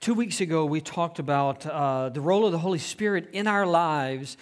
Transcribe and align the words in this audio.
Two 0.00 0.14
weeks 0.14 0.40
ago, 0.40 0.64
we 0.64 0.80
talked 0.80 1.18
about 1.18 1.66
uh, 1.66 2.08
the 2.08 2.22
role 2.22 2.46
of 2.46 2.52
the 2.52 2.58
Holy 2.58 2.78
Spirit 2.78 3.28
in 3.34 3.46
our 3.46 3.66
lives 3.66 4.38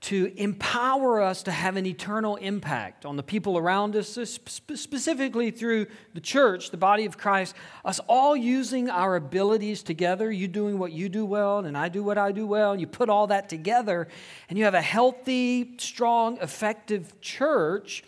to 0.00 0.32
empower 0.38 1.20
us 1.20 1.42
to 1.42 1.52
have 1.52 1.76
an 1.76 1.84
eternal 1.84 2.36
impact 2.36 3.04
on 3.04 3.16
the 3.16 3.22
people 3.22 3.58
around 3.58 3.94
us, 3.94 4.08
specifically 4.46 5.50
through 5.50 5.86
the 6.14 6.20
church, 6.22 6.70
the 6.70 6.78
body 6.78 7.04
of 7.04 7.18
Christ, 7.18 7.54
us 7.84 8.00
all 8.08 8.34
using 8.34 8.88
our 8.88 9.14
abilities 9.16 9.82
together, 9.82 10.32
you 10.32 10.48
doing 10.48 10.78
what 10.78 10.92
you 10.92 11.10
do 11.10 11.26
well, 11.26 11.58
and 11.58 11.76
I 11.76 11.90
do 11.90 12.02
what 12.02 12.16
I 12.16 12.32
do 12.32 12.46
well, 12.46 12.72
and 12.72 12.80
you 12.80 12.86
put 12.86 13.10
all 13.10 13.26
that 13.26 13.50
together, 13.50 14.08
and 14.48 14.58
you 14.58 14.64
have 14.64 14.72
a 14.72 14.80
healthy, 14.80 15.74
strong, 15.76 16.38
effective 16.38 17.20
church 17.20 18.02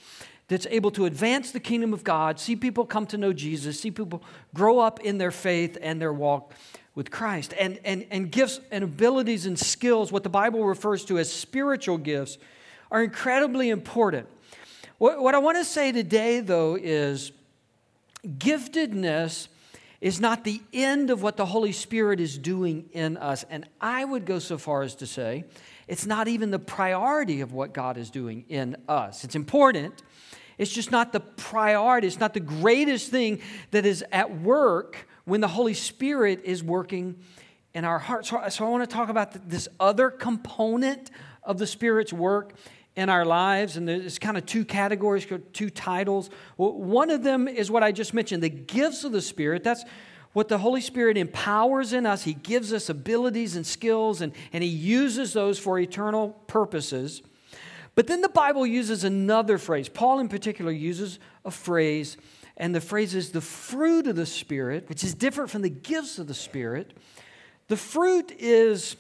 that's 0.49 0.67
able 0.71 0.91
to 0.93 1.05
advance 1.05 1.51
the 1.51 1.61
kingdom 1.61 1.93
of 1.93 2.03
God, 2.03 2.41
see 2.41 2.57
people 2.57 2.87
come 2.87 3.07
to 3.09 3.19
know 3.19 3.35
Jesus, 3.35 3.79
see 3.79 3.91
people 3.91 4.23
grow 4.55 4.79
up 4.79 5.01
in 5.01 5.19
their 5.19 5.31
faith 5.31 5.77
and 5.83 6.01
their 6.01 6.15
walk 6.15 6.55
with 6.95 7.11
Christ. 7.11 7.55
And, 7.59 7.79
and, 7.85 8.07
and 8.11 8.31
gifts 8.31 8.61
and 8.71 8.85
abilities 8.85 9.47
and 9.47 9.59
skills, 9.59 10.13
what 10.13 10.23
the 10.23 10.29
Bible 10.29 10.65
refers 10.65 11.05
to 11.07 11.19
as 11.19 11.33
spiritual 11.33 11.99
gifts, 11.99 12.39
are 12.91 13.03
incredibly 13.03 13.71
important. 13.71 14.29
What, 14.99 15.21
what 15.21 15.35
I 15.35 15.39
want 15.39 15.59
to 15.59 15.65
say 15.65 15.91
today, 15.91 16.41
though, 16.41 16.77
is 16.77 17.33
giftedness 18.27 19.49
is 20.01 20.21
not 20.21 20.45
the 20.45 20.61
end 20.73 21.11
of 21.11 21.23
what 21.23 21.37
the 21.37 21.47
Holy 21.47 21.73
Spirit 21.73 22.21
is 22.21 22.37
doing 22.37 22.89
in 22.93 23.17
us. 23.17 23.45
And 23.49 23.67
I 23.81 24.05
would 24.05 24.27
go 24.27 24.39
so 24.39 24.59
far 24.59 24.83
as 24.83 24.95
to 24.97 25.07
say 25.07 25.45
it's 25.89 26.07
not 26.07 26.29
even 26.29 26.51
the 26.51 26.59
priority 26.59 27.41
of 27.41 27.53
what 27.53 27.73
God 27.73 27.97
is 27.97 28.11
doing 28.11 28.45
in 28.49 28.77
us. 28.89 29.25
It's 29.25 29.35
important. 29.35 30.03
It's 30.59 30.73
just 30.73 30.91
not 30.91 31.13
the 31.13 31.21
priority. 31.21 32.07
It's 32.07 32.21
not 32.21 32.35
the 32.35 32.41
greatest 32.41 33.11
thing 33.11 33.41
that 33.71 33.85
is 33.87 34.05
at 34.13 34.41
work 34.41 35.07
when 35.25 35.41
the 35.41 35.49
Holy 35.49 35.75
Spirit 35.75 36.43
is 36.45 36.63
working 36.63 37.17
in 37.75 37.85
our 37.85 37.99
hearts. 37.99 38.31
So, 38.31 38.43
so 38.49 38.67
I 38.67 38.69
want 38.69 38.89
to 38.89 38.95
talk 38.95 39.09
about 39.09 39.49
this 39.49 39.69
other 39.81 40.11
component 40.11 41.11
of 41.43 41.59
the 41.59 41.67
Spirit's 41.67 42.13
work 42.13 42.55
in 42.97 43.09
our 43.09 43.25
lives. 43.25 43.77
And 43.77 43.89
there's 43.89 44.19
kind 44.19 44.37
of 44.37 44.47
two 44.47 44.65
categories, 44.65 45.27
two 45.53 45.71
titles. 45.71 46.31
One 46.57 47.11
of 47.11 47.23
them 47.23 47.49
is 47.49 47.71
what 47.71 47.83
I 47.83 47.93
just 47.93 48.15
mentioned 48.15 48.43
the 48.43 48.49
gifts 48.49 49.05
of 49.05 49.13
the 49.13 49.23
Spirit. 49.23 49.65
That's 49.65 49.85
what 50.33 50.49
the 50.49 50.59
Holy 50.59 50.81
Spirit 50.81 51.17
empowers 51.17 51.93
in 51.93 52.07
us. 52.07 52.25
He 52.25 52.35
gives 52.35 52.73
us 52.73 52.89
abilities 52.89 53.57
and 53.57 53.67
skills, 53.67 54.21
and, 54.21 54.33
and 54.53 54.63
He 54.63 54.71
uses 54.71 55.33
those 55.33 55.59
for 55.59 55.79
eternal 55.79 56.31
purposes. 56.47 57.23
But 57.95 58.07
then 58.07 58.21
the 58.21 58.29
Bible 58.29 58.67
uses 58.67 59.05
another 59.05 59.59
phrase. 59.59 59.89
Paul, 59.89 60.19
in 60.19 60.29
particular, 60.29 60.73
uses 60.73 61.19
a 61.45 61.51
phrase 61.51 62.17
and 62.57 62.75
the 62.75 62.81
phrase 62.81 63.15
is 63.15 63.31
the 63.31 63.41
fruit 63.41 64.07
of 64.07 64.17
the 64.17 64.27
Spirit, 64.27 64.89
which 64.89 65.03
is 65.03 65.15
different 65.15 65.51
from 65.51 65.63
the 65.63 65.71
gifts 65.71 66.19
of 66.19 66.29
the 66.29 66.35
Spirit. 66.35 66.93
The 67.69 67.77
fruit 67.77 68.33
is, 68.39 68.97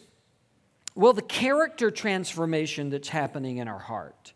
well, 0.95 1.12
the 1.12 1.22
character 1.22 1.91
transformation 1.91 2.91
that's 2.91 3.09
happening 3.09 3.59
in 3.59 3.69
our 3.69 3.78
heart. 3.78 4.33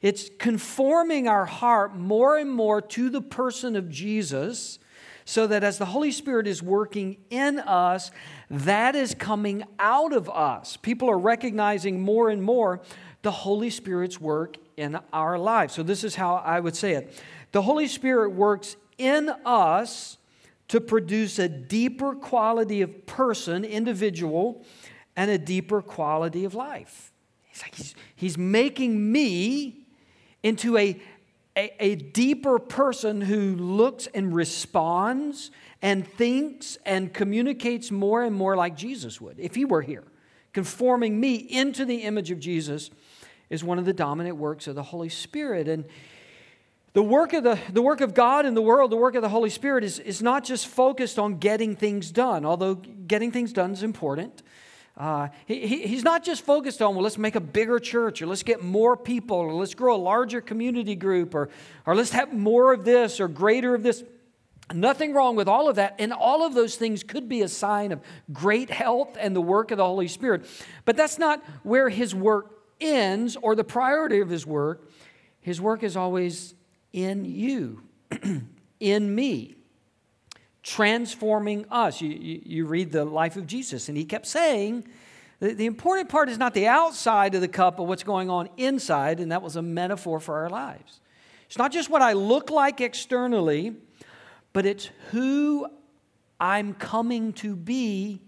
It's 0.00 0.30
conforming 0.38 1.28
our 1.28 1.44
heart 1.44 1.94
more 1.94 2.38
and 2.38 2.50
more 2.50 2.80
to 2.80 3.10
the 3.10 3.20
person 3.20 3.76
of 3.76 3.90
Jesus 3.90 4.78
so 5.24 5.46
that 5.46 5.62
as 5.62 5.78
the 5.78 5.86
Holy 5.86 6.10
Spirit 6.10 6.46
is 6.46 6.62
working 6.62 7.16
in 7.30 7.60
us, 7.60 8.10
that 8.50 8.96
is 8.96 9.14
coming 9.14 9.64
out 9.78 10.12
of 10.12 10.28
us. 10.28 10.76
People 10.76 11.10
are 11.10 11.18
recognizing 11.18 12.00
more 12.00 12.30
and 12.30 12.42
more 12.42 12.80
the 13.22 13.30
Holy 13.30 13.70
Spirit's 13.70 14.20
work 14.20 14.56
in 14.76 14.98
our 15.12 15.38
lives. 15.38 15.74
So, 15.74 15.82
this 15.82 16.04
is 16.04 16.14
how 16.14 16.36
I 16.36 16.60
would 16.60 16.76
say 16.76 16.92
it 16.94 17.22
the 17.52 17.62
Holy 17.62 17.86
Spirit 17.86 18.30
works 18.30 18.76
in 18.98 19.30
us 19.44 20.18
to 20.68 20.80
produce 20.80 21.38
a 21.38 21.48
deeper 21.48 22.14
quality 22.14 22.80
of 22.80 23.06
person, 23.06 23.64
individual, 23.64 24.64
and 25.16 25.30
a 25.30 25.38
deeper 25.38 25.82
quality 25.82 26.44
of 26.44 26.54
life. 26.54 27.12
He's 27.48 27.62
like, 27.62 27.74
he's, 27.74 27.94
he's 28.16 28.38
making 28.38 29.12
me 29.12 29.86
into 30.42 30.78
a, 30.78 30.98
a, 31.56 31.84
a 31.84 31.94
deeper 31.96 32.58
person 32.58 33.20
who 33.20 33.54
looks 33.56 34.06
and 34.14 34.34
responds 34.34 35.50
and 35.82 36.06
thinks 36.06 36.78
and 36.86 37.12
communicates 37.12 37.90
more 37.90 38.22
and 38.22 38.34
more 38.34 38.56
like 38.56 38.76
Jesus 38.76 39.20
would 39.20 39.38
if 39.38 39.54
he 39.54 39.64
were 39.64 39.82
here. 39.82 40.04
Conforming 40.54 41.18
me 41.18 41.34
into 41.34 41.84
the 41.84 42.02
image 42.02 42.30
of 42.30 42.38
Jesus 42.38 42.90
is 43.52 43.62
one 43.62 43.78
of 43.78 43.84
the 43.84 43.92
dominant 43.92 44.38
works 44.38 44.66
of 44.66 44.74
the 44.74 44.82
Holy 44.82 45.10
Spirit. 45.10 45.68
And 45.68 45.84
the 46.94 47.02
work 47.02 47.34
of, 47.34 47.44
the, 47.44 47.58
the 47.70 47.82
work 47.82 48.00
of 48.00 48.14
God 48.14 48.46
in 48.46 48.54
the 48.54 48.62
world, 48.62 48.90
the 48.90 48.96
work 48.96 49.14
of 49.14 49.20
the 49.20 49.28
Holy 49.28 49.50
Spirit, 49.50 49.84
is, 49.84 49.98
is 49.98 50.22
not 50.22 50.42
just 50.42 50.66
focused 50.66 51.18
on 51.18 51.36
getting 51.36 51.76
things 51.76 52.10
done, 52.10 52.46
although 52.46 52.76
getting 52.76 53.30
things 53.30 53.52
done 53.52 53.72
is 53.72 53.82
important. 53.82 54.42
Uh, 54.96 55.28
he, 55.44 55.86
he's 55.86 56.02
not 56.02 56.24
just 56.24 56.46
focused 56.46 56.80
on, 56.80 56.94
well, 56.94 57.04
let's 57.04 57.18
make 57.18 57.34
a 57.34 57.40
bigger 57.40 57.78
church, 57.78 58.22
or 58.22 58.26
let's 58.26 58.42
get 58.42 58.62
more 58.62 58.96
people, 58.96 59.36
or 59.36 59.52
let's 59.52 59.74
grow 59.74 59.96
a 59.96 60.00
larger 60.00 60.40
community 60.40 60.94
group, 60.94 61.34
or, 61.34 61.50
or 61.84 61.94
let's 61.94 62.12
have 62.12 62.32
more 62.32 62.72
of 62.72 62.86
this, 62.86 63.20
or 63.20 63.28
greater 63.28 63.74
of 63.74 63.82
this. 63.82 64.02
Nothing 64.72 65.12
wrong 65.12 65.36
with 65.36 65.46
all 65.46 65.68
of 65.68 65.76
that. 65.76 65.96
And 65.98 66.10
all 66.10 66.46
of 66.46 66.54
those 66.54 66.76
things 66.76 67.02
could 67.02 67.28
be 67.28 67.42
a 67.42 67.48
sign 67.48 67.92
of 67.92 68.00
great 68.32 68.70
health 68.70 69.18
and 69.20 69.36
the 69.36 69.42
work 69.42 69.72
of 69.72 69.76
the 69.76 69.84
Holy 69.84 70.08
Spirit. 70.08 70.46
But 70.86 70.96
that's 70.96 71.18
not 71.18 71.44
where 71.62 71.90
his 71.90 72.14
work 72.14 72.61
ends 72.82 73.36
or 73.40 73.54
the 73.54 73.64
priority 73.64 74.20
of 74.20 74.28
his 74.28 74.46
work. 74.46 74.90
His 75.40 75.60
work 75.60 75.82
is 75.82 75.96
always 75.96 76.54
in 76.92 77.24
you, 77.24 77.82
in 78.80 79.14
me, 79.14 79.56
transforming 80.62 81.66
us. 81.70 82.00
You, 82.00 82.10
you, 82.10 82.42
you, 82.44 82.66
read 82.66 82.92
the 82.92 83.04
life 83.04 83.36
of 83.36 83.46
Jesus, 83.46 83.88
and 83.88 83.96
he 83.96 84.04
kept 84.04 84.26
saying, 84.26 84.86
the, 85.40 85.54
the 85.54 85.66
important 85.66 86.08
part 86.08 86.28
is 86.28 86.38
not 86.38 86.54
the 86.54 86.68
outside 86.68 87.34
of 87.34 87.40
the 87.40 87.48
cup, 87.48 87.78
but 87.78 87.84
what's 87.84 88.04
going 88.04 88.30
on 88.30 88.48
inside, 88.56 89.18
and 89.20 89.32
that 89.32 89.42
was 89.42 89.56
a 89.56 89.62
metaphor 89.62 90.20
for 90.20 90.36
our 90.38 90.50
lives. 90.50 91.00
It's 91.46 91.58
not 91.58 91.72
just 91.72 91.90
what 91.90 92.02
I 92.02 92.12
look 92.12 92.50
like 92.50 92.80
externally, 92.80 93.74
but 94.52 94.66
it's 94.66 94.90
who 95.10 95.66
I'm 96.38 96.74
coming 96.74 97.32
to 97.34 97.56
be 97.56 98.20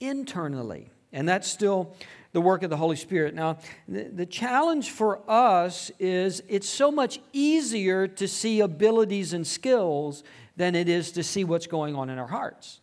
internally. 0.00 0.90
And 1.12 1.28
that's 1.28 1.48
still 1.48 1.94
the 2.34 2.40
work 2.40 2.64
of 2.64 2.68
the 2.68 2.76
Holy 2.76 2.96
Spirit. 2.96 3.32
Now, 3.34 3.58
the, 3.88 4.26
challenge 4.26 4.90
for 4.90 5.20
us 5.30 5.92
is 6.00 6.42
it's 6.48 6.68
so 6.68 6.90
much 6.90 7.20
easier 7.32 8.08
to 8.08 8.26
see 8.26 8.60
abilities 8.60 9.32
and 9.32 9.46
skills 9.46 10.24
than 10.56 10.74
it 10.74 10.88
is 10.88 11.12
to 11.12 11.22
see 11.22 11.44
what's 11.44 11.68
going 11.68 11.94
on 11.94 12.10
in 12.10 12.18
our 12.18 12.26
hearts. 12.26 12.80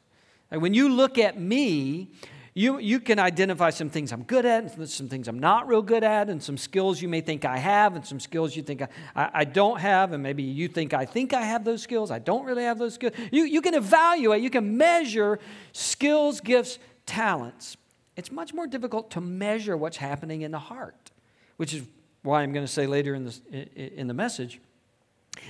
And 0.51 0.61
when 0.61 0.73
you 0.73 0.87
look 0.87 1.17
at 1.17 1.37
me, 1.37 2.11
you, 2.53 2.79
you 2.79 3.01
can 3.01 3.19
identify 3.19 3.71
some 3.71 3.89
things 3.89 4.13
I'm 4.13 4.23
good 4.23 4.45
at 4.45 4.77
and 4.77 4.89
some 4.89 5.09
things 5.09 5.27
I'm 5.27 5.39
not 5.39 5.67
real 5.67 5.81
good 5.81 6.05
at, 6.05 6.29
and 6.29 6.41
some 6.41 6.57
skills 6.57 7.01
you 7.01 7.09
may 7.09 7.19
think 7.19 7.43
I 7.43 7.57
have, 7.57 7.97
and 7.97 8.05
some 8.05 8.21
skills 8.21 8.55
you 8.55 8.63
think 8.63 8.81
I, 8.81 8.87
I, 9.13 9.29
I, 9.33 9.43
don't 9.43 9.81
have, 9.81 10.13
and 10.13 10.23
maybe 10.23 10.43
you 10.43 10.69
think 10.69 10.93
I 10.93 11.03
think 11.03 11.33
I 11.33 11.41
have 11.41 11.65
those 11.65 11.81
skills. 11.81 12.09
I 12.09 12.19
don't 12.19 12.45
really 12.45 12.63
have 12.63 12.77
those 12.77 12.93
skills. 12.93 13.13
You, 13.33 13.43
you 13.43 13.61
can 13.61 13.73
evaluate, 13.73 14.41
you 14.41 14.49
can 14.49 14.77
measure 14.77 15.39
skills, 15.73 16.39
gifts, 16.39 16.79
talents 17.05 17.75
it's 18.21 18.31
much 18.31 18.53
more 18.53 18.67
difficult 18.67 19.09
to 19.09 19.19
measure 19.19 19.75
what's 19.75 19.97
happening 19.97 20.43
in 20.43 20.51
the 20.51 20.59
heart, 20.59 21.09
which 21.57 21.73
is 21.73 21.81
why 22.21 22.43
I'm 22.43 22.53
going 22.53 22.63
to 22.63 22.71
say 22.71 22.85
later 22.85 23.15
in 23.15 23.25
the, 23.25 23.99
in 23.99 24.07
the 24.07 24.13
message. 24.13 24.61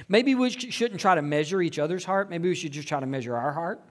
Maybe 0.07 0.35
we 0.35 0.49
shouldn't 0.51 1.01
try 1.01 1.15
to 1.15 1.21
measure 1.21 1.61
each 1.61 1.79
other's 1.79 2.05
heart. 2.05 2.29
Maybe 2.29 2.47
we 2.47 2.55
should 2.55 2.71
just 2.71 2.87
try 2.87 3.01
to 3.01 3.05
measure 3.05 3.35
our 3.35 3.51
heart. 3.51 3.81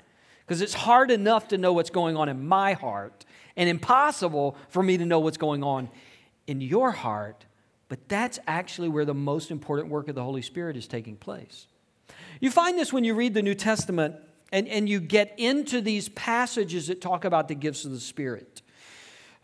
Because 0.47 0.63
it's 0.63 0.73
hard 0.73 1.11
enough 1.11 1.49
to 1.49 1.59
know 1.59 1.75
what's 1.75 1.91
going 1.91 2.17
on 2.17 2.31
in 2.31 2.49
my 2.49 2.73
heart 2.73 3.27
and 3.55 3.69
impossible 3.69 4.57
for 4.71 4.83
me 4.83 4.97
to 4.97 5.05
know 5.05 5.21
what's 5.21 5.37
going 5.37 5.63
on 5.63 5.91
in 6.47 6.63
your 6.63 6.91
heart. 6.91 7.45
But 7.91 8.09
that's 8.09 8.39
actually 8.47 8.89
where 8.89 9.05
the 9.05 9.13
most 9.13 9.51
important 9.51 9.91
work 9.91 10.09
of 10.09 10.15
the 10.15 10.25
Holy 10.25 10.41
Spirit 10.41 10.79
is 10.79 10.89
taking 10.89 11.17
place. 11.17 11.67
You 12.41 12.51
find 12.51 12.79
this 12.79 12.95
when 12.95 13.05
you 13.05 13.13
read 13.13 13.35
the 13.35 13.43
New 13.43 13.55
Testament 13.55 14.17
and, 14.51 14.67
and 14.69 14.89
you 14.89 15.01
get 15.01 15.35
into 15.39 15.83
these 15.83 16.09
passages 16.09 16.87
that 16.87 17.03
talk 17.03 17.27
about 17.27 17.49
the 17.49 17.55
gifts 17.55 17.85
of 17.85 17.91
the 17.91 18.01
Spirit. 18.01 18.60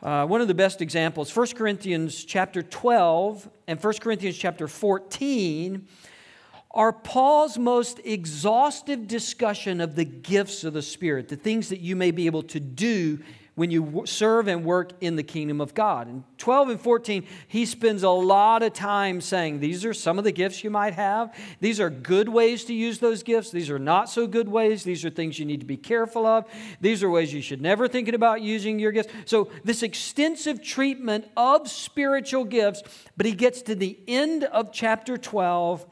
Uh, 0.03 0.27
one 0.27 0.43
of 0.43 0.49
the 0.49 0.55
best 0.55 0.83
examples, 0.83 1.35
1 1.35 1.49
Corinthians 1.57 2.23
chapter 2.25 2.63
12 2.63 3.49
and 3.67 3.83
1 3.83 3.95
Corinthians 3.95 4.37
chapter 4.37 4.69
14, 4.69 5.89
are 6.71 6.93
Paul's 6.93 7.57
most 7.57 8.01
exhaustive 8.05 9.09
discussion 9.09 9.81
of 9.81 9.97
the 9.97 10.05
gifts 10.05 10.65
of 10.65 10.75
the 10.75 10.83
Spirit, 10.83 11.29
the 11.29 11.37
things 11.37 11.71
that 11.71 11.81
you 11.81 11.97
may 11.97 12.11
be 12.11 12.27
able 12.27 12.43
to 12.43 12.61
do 12.61 13.21
when 13.57 13.71
you 13.71 14.03
serve 14.05 14.49
and 14.49 14.65
work 14.65 14.93
in 15.01 15.17
the 15.17 15.23
kingdom 15.23 15.63
of 15.63 15.75
God. 15.75 16.09
In 16.09 16.25
12 16.37 16.69
and 16.69 16.81
14, 16.81 17.27
he 17.49 17.65
spends 17.65 18.03
a 18.03 18.11
lot 18.11 18.63
of 18.63 18.75
time 18.75 19.23
saying, 19.23 19.61
These 19.61 19.85
are 19.85 19.95
some 19.95 20.19
of 20.19 20.25
the 20.25 20.31
gifts 20.31 20.63
you 20.63 20.71
might 20.71 20.93
have. 20.93 21.35
These 21.61 21.81
are 21.81 21.89
good 21.89 22.29
ways 22.29 22.65
to 22.67 22.75
use 22.75 22.99
those 22.99 23.23
gifts. 23.23 23.51
These 23.51 23.71
are 23.71 23.79
not 23.79 24.11
so 24.11 24.27
good 24.27 24.49
ways. 24.49 24.85
These 24.85 25.07
are 25.07 25.11
things 25.11 25.39
you 25.39 25.47
need 25.47 25.61
to 25.61 25.67
be 25.67 25.79
careful 25.79 26.27
of. 26.27 26.45
These 26.83 27.03
are 27.03 27.09
ways 27.09 27.33
you 27.33 27.41
should 27.41 27.63
never 27.63 27.89
think 27.89 28.09
about 28.09 28.43
using 28.43 28.79
your 28.79 28.93
gifts. 28.93 29.13
So, 29.25 29.51
this 29.65 29.83
extensive 29.83 30.63
treatment 30.63 31.27
of 31.35 31.67
spiritual 31.69 32.45
gifts, 32.45 32.83
but 33.17 33.25
he 33.25 33.33
gets 33.33 33.63
to 33.63 33.75
the 33.75 33.99
end 34.07 34.45
of 34.45 34.71
chapter 34.71 35.17
12 35.17 35.87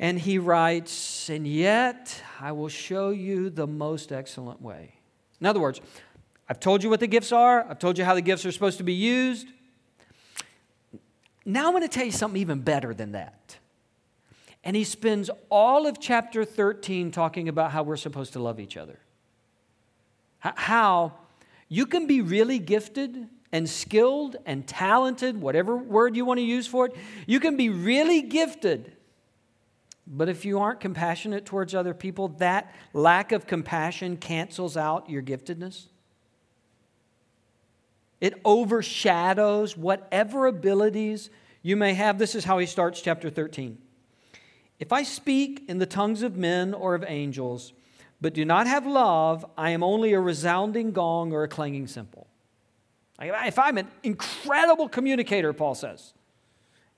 and 0.00 0.18
he 0.18 0.38
writes, 0.38 1.30
And 1.30 1.46
yet 1.46 2.20
I 2.40 2.50
will 2.50 2.68
show 2.68 3.10
you 3.10 3.48
the 3.48 3.68
most 3.68 4.10
excellent 4.10 4.60
way. 4.60 4.94
In 5.40 5.46
other 5.46 5.60
words, 5.60 5.80
I've 6.48 6.60
told 6.60 6.82
you 6.82 6.90
what 6.90 7.00
the 7.00 7.06
gifts 7.06 7.32
are, 7.32 7.66
I've 7.68 7.78
told 7.78 7.98
you 7.98 8.04
how 8.04 8.14
the 8.14 8.22
gifts 8.22 8.44
are 8.44 8.52
supposed 8.52 8.78
to 8.78 8.84
be 8.84 8.92
used. 8.92 9.48
Now 11.44 11.66
I'm 11.66 11.72
going 11.72 11.82
to 11.82 11.88
tell 11.88 12.04
you 12.04 12.12
something 12.12 12.40
even 12.40 12.60
better 12.60 12.94
than 12.94 13.12
that. 13.12 13.58
And 14.62 14.74
he 14.74 14.84
spends 14.84 15.30
all 15.50 15.86
of 15.86 16.00
chapter 16.00 16.44
13 16.44 17.10
talking 17.10 17.48
about 17.48 17.70
how 17.70 17.82
we're 17.82 17.96
supposed 17.96 18.32
to 18.32 18.40
love 18.40 18.58
each 18.58 18.76
other. 18.76 18.98
How 20.38 21.14
you 21.68 21.86
can 21.86 22.06
be 22.06 22.20
really 22.20 22.58
gifted 22.58 23.28
and 23.52 23.68
skilled 23.68 24.36
and 24.46 24.66
talented, 24.66 25.40
whatever 25.40 25.76
word 25.76 26.16
you 26.16 26.24
want 26.24 26.38
to 26.38 26.44
use 26.44 26.66
for 26.66 26.86
it. 26.86 26.96
You 27.26 27.40
can 27.40 27.56
be 27.56 27.68
really 27.68 28.22
gifted. 28.22 28.96
But 30.06 30.28
if 30.28 30.44
you 30.44 30.58
aren't 30.58 30.80
compassionate 30.80 31.46
towards 31.46 31.74
other 31.74 31.94
people, 31.94 32.28
that 32.38 32.74
lack 32.92 33.32
of 33.32 33.46
compassion 33.46 34.16
cancels 34.16 34.76
out 34.76 35.08
your 35.08 35.22
giftedness. 35.22 35.86
It 38.20 38.40
overshadows 38.44 39.76
whatever 39.76 40.46
abilities 40.46 41.30
you 41.62 41.76
may 41.76 41.94
have. 41.94 42.18
This 42.18 42.34
is 42.34 42.44
how 42.44 42.58
he 42.58 42.66
starts 42.66 43.00
chapter 43.00 43.30
13. 43.30 43.78
If 44.78 44.92
I 44.92 45.02
speak 45.02 45.64
in 45.68 45.78
the 45.78 45.86
tongues 45.86 46.22
of 46.22 46.36
men 46.36 46.74
or 46.74 46.94
of 46.94 47.04
angels, 47.06 47.72
but 48.20 48.34
do 48.34 48.44
not 48.44 48.66
have 48.66 48.86
love, 48.86 49.44
I 49.56 49.70
am 49.70 49.82
only 49.82 50.12
a 50.12 50.20
resounding 50.20 50.92
gong 50.92 51.32
or 51.32 51.42
a 51.42 51.48
clanging 51.48 51.86
cymbal. 51.86 52.26
If 53.20 53.58
I'm 53.58 53.78
an 53.78 53.88
incredible 54.02 54.88
communicator, 54.88 55.52
Paul 55.52 55.74
says, 55.74 56.14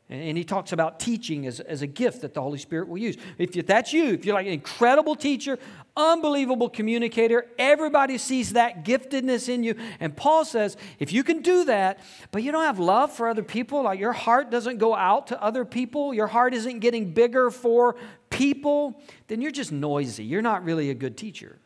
and 0.08 0.38
he 0.38 0.44
talks 0.44 0.70
about 0.70 1.00
teaching 1.00 1.46
as, 1.46 1.58
as 1.58 1.82
a 1.82 1.86
gift 1.86 2.20
that 2.20 2.32
the 2.32 2.40
Holy 2.40 2.58
Spirit 2.58 2.86
will 2.86 2.98
use. 2.98 3.16
If 3.38 3.66
that's 3.66 3.92
you, 3.92 4.12
if 4.12 4.24
you're 4.24 4.36
like 4.36 4.46
an 4.46 4.52
incredible 4.52 5.16
teacher, 5.16 5.58
unbelievable 5.96 6.68
communicator, 6.68 7.46
everybody 7.58 8.16
sees 8.16 8.52
that 8.52 8.84
giftedness 8.84 9.48
in 9.48 9.64
you. 9.64 9.74
And 9.98 10.16
Paul 10.16 10.44
says, 10.44 10.76
if 11.00 11.12
you 11.12 11.24
can 11.24 11.42
do 11.42 11.64
that, 11.64 11.98
but 12.30 12.44
you 12.44 12.52
don't 12.52 12.62
have 12.62 12.78
love 12.78 13.12
for 13.12 13.28
other 13.28 13.42
people, 13.42 13.82
like 13.82 13.98
your 13.98 14.12
heart 14.12 14.48
doesn't 14.48 14.78
go 14.78 14.94
out 14.94 15.26
to 15.28 15.42
other 15.42 15.64
people, 15.64 16.14
your 16.14 16.28
heart 16.28 16.54
isn't 16.54 16.78
getting 16.78 17.12
bigger 17.12 17.50
for 17.50 17.96
people, 18.30 19.02
then 19.26 19.40
you're 19.42 19.50
just 19.50 19.72
noisy. 19.72 20.22
You're 20.22 20.40
not 20.40 20.62
really 20.62 20.90
a 20.90 20.94
good 20.94 21.16
teacher. 21.16 21.58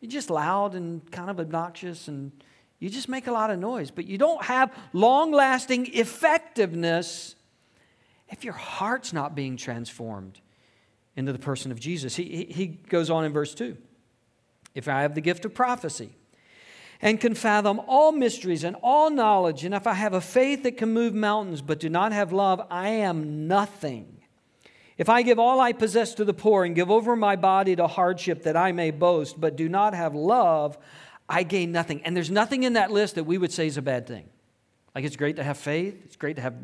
You're 0.00 0.10
just 0.10 0.28
loud 0.28 0.74
and 0.74 1.10
kind 1.10 1.30
of 1.30 1.40
obnoxious 1.40 2.08
and 2.08 2.30
you 2.78 2.90
just 2.90 3.08
make 3.08 3.26
a 3.26 3.32
lot 3.32 3.50
of 3.50 3.58
noise, 3.58 3.90
but 3.90 4.06
you 4.06 4.18
don't 4.18 4.42
have 4.44 4.74
long 4.92 5.32
lasting 5.32 5.94
effectiveness 5.94 7.36
if 8.30 8.44
your 8.44 8.54
heart's 8.54 9.12
not 9.12 9.34
being 9.34 9.56
transformed 9.56 10.40
into 11.16 11.32
the 11.32 11.38
person 11.38 11.72
of 11.72 11.80
Jesus. 11.80 12.16
He, 12.16 12.46
he 12.50 12.66
goes 12.66 13.10
on 13.10 13.24
in 13.24 13.32
verse 13.32 13.54
2 13.54 13.76
If 14.74 14.88
I 14.88 15.02
have 15.02 15.14
the 15.14 15.20
gift 15.20 15.44
of 15.44 15.54
prophecy 15.54 16.16
and 17.02 17.20
can 17.20 17.34
fathom 17.34 17.80
all 17.86 18.12
mysteries 18.12 18.64
and 18.64 18.76
all 18.82 19.10
knowledge, 19.10 19.64
and 19.64 19.74
if 19.74 19.86
I 19.86 19.94
have 19.94 20.14
a 20.14 20.20
faith 20.20 20.62
that 20.64 20.76
can 20.76 20.92
move 20.92 21.14
mountains 21.14 21.62
but 21.62 21.80
do 21.80 21.88
not 21.88 22.12
have 22.12 22.32
love, 22.32 22.60
I 22.70 22.88
am 22.88 23.48
nothing. 23.48 24.16
If 24.98 25.08
I 25.08 25.22
give 25.22 25.38
all 25.38 25.60
I 25.60 25.72
possess 25.72 26.14
to 26.14 26.26
the 26.26 26.34
poor 26.34 26.64
and 26.64 26.74
give 26.74 26.90
over 26.90 27.16
my 27.16 27.34
body 27.36 27.74
to 27.76 27.86
hardship 27.86 28.42
that 28.42 28.56
I 28.56 28.72
may 28.72 28.90
boast, 28.90 29.40
but 29.40 29.56
do 29.56 29.66
not 29.66 29.94
have 29.94 30.14
love, 30.14 30.76
I 31.26 31.42
gain 31.42 31.72
nothing. 31.72 32.02
And 32.04 32.14
there's 32.14 32.30
nothing 32.30 32.64
in 32.64 32.74
that 32.74 32.90
list 32.90 33.14
that 33.14 33.24
we 33.24 33.38
would 33.38 33.50
say 33.50 33.66
is 33.66 33.78
a 33.78 33.82
bad 33.82 34.06
thing. 34.06 34.28
Like 34.94 35.04
it's 35.04 35.16
great 35.16 35.36
to 35.36 35.42
have 35.42 35.56
faith, 35.56 36.02
it's 36.04 36.16
great 36.16 36.36
to 36.36 36.42
have 36.42 36.54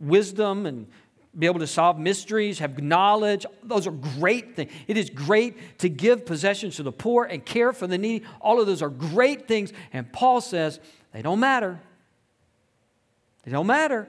wisdom 0.00 0.66
and 0.66 0.86
be 1.38 1.46
able 1.46 1.60
to 1.60 1.66
solve 1.66 1.98
mysteries, 1.98 2.58
have 2.58 2.82
knowledge. 2.82 3.46
Those 3.62 3.86
are 3.86 3.92
great 3.92 4.56
things. 4.56 4.72
It 4.86 4.96
is 4.96 5.10
great 5.10 5.78
to 5.78 5.88
give 5.88 6.26
possessions 6.26 6.76
to 6.76 6.82
the 6.82 6.92
poor 6.92 7.24
and 7.24 7.44
care 7.44 7.72
for 7.72 7.86
the 7.86 7.98
needy. 7.98 8.24
All 8.40 8.60
of 8.60 8.66
those 8.66 8.82
are 8.82 8.88
great 8.88 9.46
things. 9.46 9.72
And 9.92 10.12
Paul 10.12 10.40
says 10.40 10.80
they 11.12 11.22
don't 11.22 11.40
matter. 11.40 11.80
They 13.44 13.52
don't 13.52 13.66
matter 13.66 14.08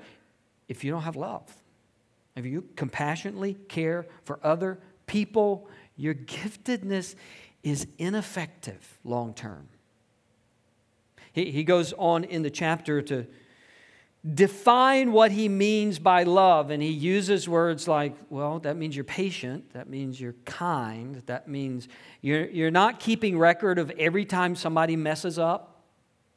if 0.68 0.84
you 0.84 0.92
don't 0.92 1.04
have 1.04 1.16
love. 1.16 1.44
If 2.36 2.46
you 2.46 2.66
compassionately 2.76 3.56
care 3.68 4.08
for 4.24 4.40
other 4.44 4.80
people, 5.06 5.68
your 5.98 6.16
giftedness 6.16 7.16
is 7.64 7.86
ineffective 7.98 8.98
long 9.04 9.34
term. 9.34 9.68
He, 11.34 11.52
he 11.52 11.64
goes 11.64 11.94
on 11.94 12.24
in 12.24 12.42
the 12.42 12.50
chapter 12.50 13.02
to 13.04 13.28
define 14.36 15.14
what 15.14 15.32
he 15.32 15.48
means 15.48 15.98
by 15.98 16.24
love. 16.24 16.72
And 16.72 16.84
he 16.84 16.90
uses 16.90 17.48
words 17.48 17.88
like, 17.88 18.14
well, 18.30 18.60
that 18.60 18.76
means 18.76 18.96
you're 18.96 19.06
patient, 19.06 19.74
that 19.74 19.90
means 19.90 20.20
you're 20.20 20.36
kind, 20.46 21.22
that 21.26 21.48
means 21.48 21.88
you're, 22.22 22.48
you're 22.48 22.72
not 22.72 23.00
keeping 23.00 23.38
record 23.38 23.80
of 23.80 23.92
every 23.92 24.26
time 24.26 24.56
somebody 24.56 24.96
messes 24.96 25.40
up. 25.40 25.84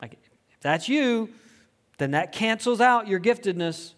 Like, 0.01 0.13
if 0.13 0.61
that's 0.61 0.89
you, 0.89 1.31
then 1.99 2.13
that 2.13 2.33
cancels 2.33 2.81
out 2.81 3.09
your 3.09 3.21
giftedness. 3.21 3.95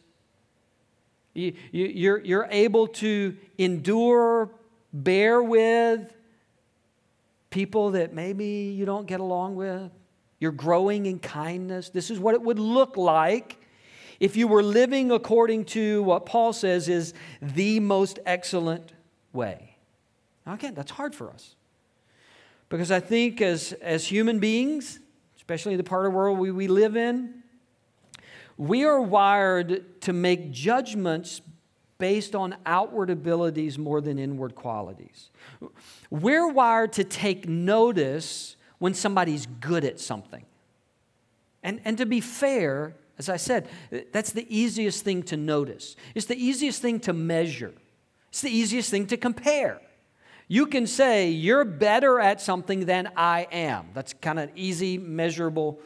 You, 1.35 1.53
you, 1.73 1.87
you're, 1.87 2.21
you're 2.21 2.49
able 2.51 2.87
to 2.87 3.37
endure, 3.59 4.51
bear 4.93 5.43
with 5.43 6.11
people 7.51 7.91
that 7.93 8.15
maybe 8.15 8.75
you 8.77 8.87
don't 8.87 9.07
get 9.07 9.21
along 9.21 9.57
with. 9.57 9.91
You're 10.41 10.53
growing 10.53 11.07
in 11.07 11.19
kindness. 11.19 11.91
This 11.91 12.11
is 12.11 12.19
what 12.19 12.35
it 12.35 12.43
would 12.43 12.59
look 12.59 12.97
like 12.97 13.59
if 14.21 14.37
you 14.37 14.49
were 14.49 14.63
living 14.63 15.11
according 15.11 15.65
to 15.67 16.03
what 16.03 16.27
Paul 16.27 16.53
says 16.53 16.89
is 16.89 17.15
the 17.41 17.81
most 17.81 18.19
excellent 18.27 18.93
way. 19.33 19.77
Now, 20.47 20.55
again, 20.55 20.75
that's 20.75 20.93
hard 20.93 21.15
for 21.15 21.31
us. 21.31 21.55
Because 22.69 22.91
I 22.91 23.01
think 23.01 23.41
as, 23.41 23.73
as 23.75 24.07
human 24.07 24.39
beings, 24.39 24.99
especially 25.37 25.77
the 25.77 25.85
part 25.85 26.07
of 26.07 26.13
the 26.13 26.17
world 26.17 26.39
we, 26.39 26.51
we 26.51 26.69
live 26.69 26.97
in, 26.97 27.43
we 28.57 28.85
are 28.85 29.01
wired 29.01 30.01
to 30.03 30.13
make 30.13 30.51
judgments 30.51 31.41
based 31.99 32.35
on 32.35 32.57
outward 32.67 33.11
abilities 33.11 33.79
more 33.79 34.01
than 34.01 34.19
inward 34.19 34.55
qualities. 34.55 35.31
We're 36.11 36.49
wired 36.49 36.93
to 36.95 37.05
take 37.05 37.49
notice 37.49 38.57
when 38.79 38.95
somebody's 38.95 39.47
good 39.61 39.85
at 39.85 40.01
something. 40.01 40.45
And, 41.63 41.81
and 41.85 41.97
to 41.99 42.07
be 42.07 42.21
fair, 42.21 42.95
as 43.19 43.29
I 43.29 43.37
said, 43.37 43.69
that's 44.13 44.33
the 44.33 44.47
easiest 44.55 45.05
thing 45.05 45.23
to 45.25 45.37
notice. 45.37 45.97
It's 46.15 46.27
the 46.27 46.37
easiest 46.37 46.83
thing 46.83 47.01
to 47.01 47.13
measure. 47.13 47.73
It's 48.31 48.41
the 48.41 48.51
easiest 48.51 48.91
thing 48.91 49.07
to 49.07 49.17
compare. 49.17 49.81
You 50.49 50.67
can 50.67 50.87
say, 50.87 51.31
You're 51.31 51.65
better 51.65 52.21
at 52.21 52.41
something 52.41 52.87
than 52.87 53.11
I 53.17 53.47
am. 53.53 53.89
That's 53.95 54.13
kind 54.15 54.39
of 54.39 54.49
an 54.51 54.55
easy, 54.57 54.99
measurable 54.99 55.81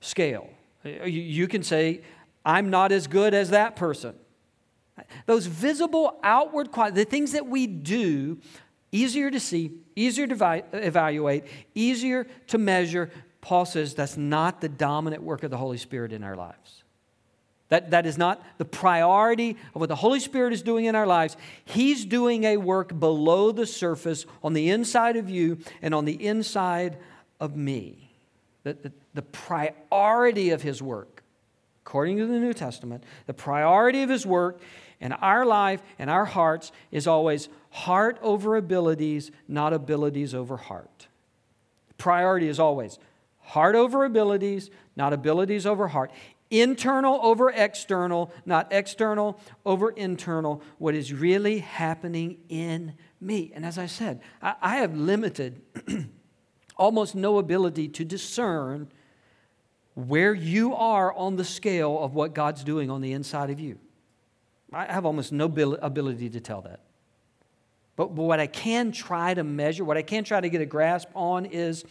scale. 0.00 0.48
Uh, 0.84 1.04
you 1.04 1.48
can 1.48 1.62
say, 1.62 2.02
I'm 2.44 2.70
not 2.70 2.92
as 2.92 3.06
good 3.06 3.32
as 3.32 3.50
that 3.50 3.76
person. 3.76 4.14
Those 5.26 5.46
visible 5.46 6.18
outward 6.22 6.70
qualities, 6.70 7.04
the 7.04 7.10
things 7.10 7.32
that 7.32 7.46
we 7.46 7.66
do, 7.66 8.38
easier 8.92 9.30
to 9.30 9.40
see, 9.40 9.72
easier 9.96 10.26
to 10.26 10.64
evaluate, 10.72 11.44
easier 11.74 12.26
to 12.48 12.58
measure, 12.58 13.10
Paul 13.44 13.66
says 13.66 13.92
that's 13.92 14.16
not 14.16 14.62
the 14.62 14.70
dominant 14.70 15.22
work 15.22 15.42
of 15.42 15.50
the 15.50 15.58
Holy 15.58 15.76
Spirit 15.76 16.14
in 16.14 16.24
our 16.24 16.34
lives. 16.34 16.82
That, 17.68 17.90
that 17.90 18.06
is 18.06 18.16
not 18.16 18.42
the 18.56 18.64
priority 18.64 19.58
of 19.74 19.80
what 19.80 19.90
the 19.90 19.96
Holy 19.96 20.18
Spirit 20.18 20.54
is 20.54 20.62
doing 20.62 20.86
in 20.86 20.94
our 20.94 21.06
lives. 21.06 21.36
He's 21.62 22.06
doing 22.06 22.44
a 22.44 22.56
work 22.56 22.98
below 22.98 23.52
the 23.52 23.66
surface 23.66 24.24
on 24.42 24.54
the 24.54 24.70
inside 24.70 25.16
of 25.16 25.28
you 25.28 25.58
and 25.82 25.94
on 25.94 26.06
the 26.06 26.26
inside 26.26 26.96
of 27.38 27.54
me. 27.54 28.12
The, 28.62 28.78
the, 28.80 28.92
the 29.12 29.22
priority 29.22 30.48
of 30.48 30.62
His 30.62 30.80
work, 30.80 31.22
according 31.84 32.16
to 32.16 32.26
the 32.26 32.38
New 32.38 32.54
Testament, 32.54 33.04
the 33.26 33.34
priority 33.34 34.02
of 34.02 34.08
His 34.08 34.24
work 34.24 34.58
in 35.02 35.12
our 35.12 35.44
life 35.44 35.82
and 35.98 36.08
our 36.08 36.24
hearts 36.24 36.72
is 36.90 37.06
always 37.06 37.50
heart 37.68 38.18
over 38.22 38.56
abilities, 38.56 39.30
not 39.48 39.74
abilities 39.74 40.34
over 40.34 40.56
heart. 40.56 41.08
The 41.88 41.94
Priority 41.94 42.48
is 42.48 42.58
always 42.58 42.98
Heart 43.44 43.76
over 43.76 44.04
abilities, 44.04 44.70
not 44.96 45.12
abilities 45.12 45.66
over 45.66 45.88
heart. 45.88 46.10
Internal 46.50 47.20
over 47.22 47.50
external, 47.50 48.32
not 48.46 48.72
external 48.72 49.40
over 49.66 49.90
internal. 49.90 50.62
What 50.78 50.94
is 50.94 51.12
really 51.12 51.58
happening 51.58 52.38
in 52.48 52.94
me. 53.20 53.52
And 53.54 53.64
as 53.64 53.78
I 53.78 53.86
said, 53.86 54.20
I, 54.40 54.54
I 54.60 54.76
have 54.76 54.96
limited, 54.96 55.60
almost 56.76 57.14
no 57.14 57.38
ability 57.38 57.88
to 57.88 58.04
discern 58.04 58.88
where 59.94 60.34
you 60.34 60.74
are 60.74 61.12
on 61.14 61.36
the 61.36 61.44
scale 61.44 61.98
of 62.00 62.14
what 62.14 62.34
God's 62.34 62.64
doing 62.64 62.90
on 62.90 63.00
the 63.00 63.12
inside 63.12 63.50
of 63.50 63.60
you. 63.60 63.78
I 64.72 64.86
have 64.86 65.06
almost 65.06 65.32
no 65.32 65.46
ability 65.46 66.30
to 66.30 66.40
tell 66.40 66.62
that. 66.62 66.80
But, 67.96 68.14
but 68.14 68.22
what 68.22 68.40
I 68.40 68.48
can 68.48 68.90
try 68.90 69.34
to 69.34 69.44
measure, 69.44 69.84
what 69.84 69.96
I 69.96 70.02
can 70.02 70.24
try 70.24 70.40
to 70.40 70.48
get 70.48 70.60
a 70.60 70.66
grasp 70.66 71.08
on 71.14 71.46
is 71.46 71.84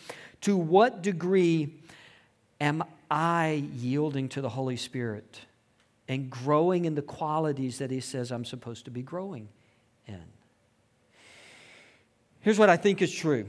to 0.44 0.58
what 0.58 1.02
degree 1.02 1.74
am 2.60 2.84
I 3.10 3.66
yielding 3.76 4.30
to 4.30 4.42
the 4.42 4.50
Holy 4.50 4.78
Spirit 4.78 5.40
and 6.08 6.30
growing 6.30 6.86
in 6.86 6.96
the 6.96 7.02
qualities 7.02 7.80
that 7.80 7.92
He 7.92 8.00
says 8.00 8.32
I'm 8.32 8.46
supposed 8.46 8.86
to 8.86 8.92
be 8.92 9.02
growing 9.02 9.48
in? 10.08 10.22
Here's 12.42 12.60
what 12.60 12.70
I 12.70 12.78
think 12.78 13.02
is 13.02 13.14
true 13.14 13.48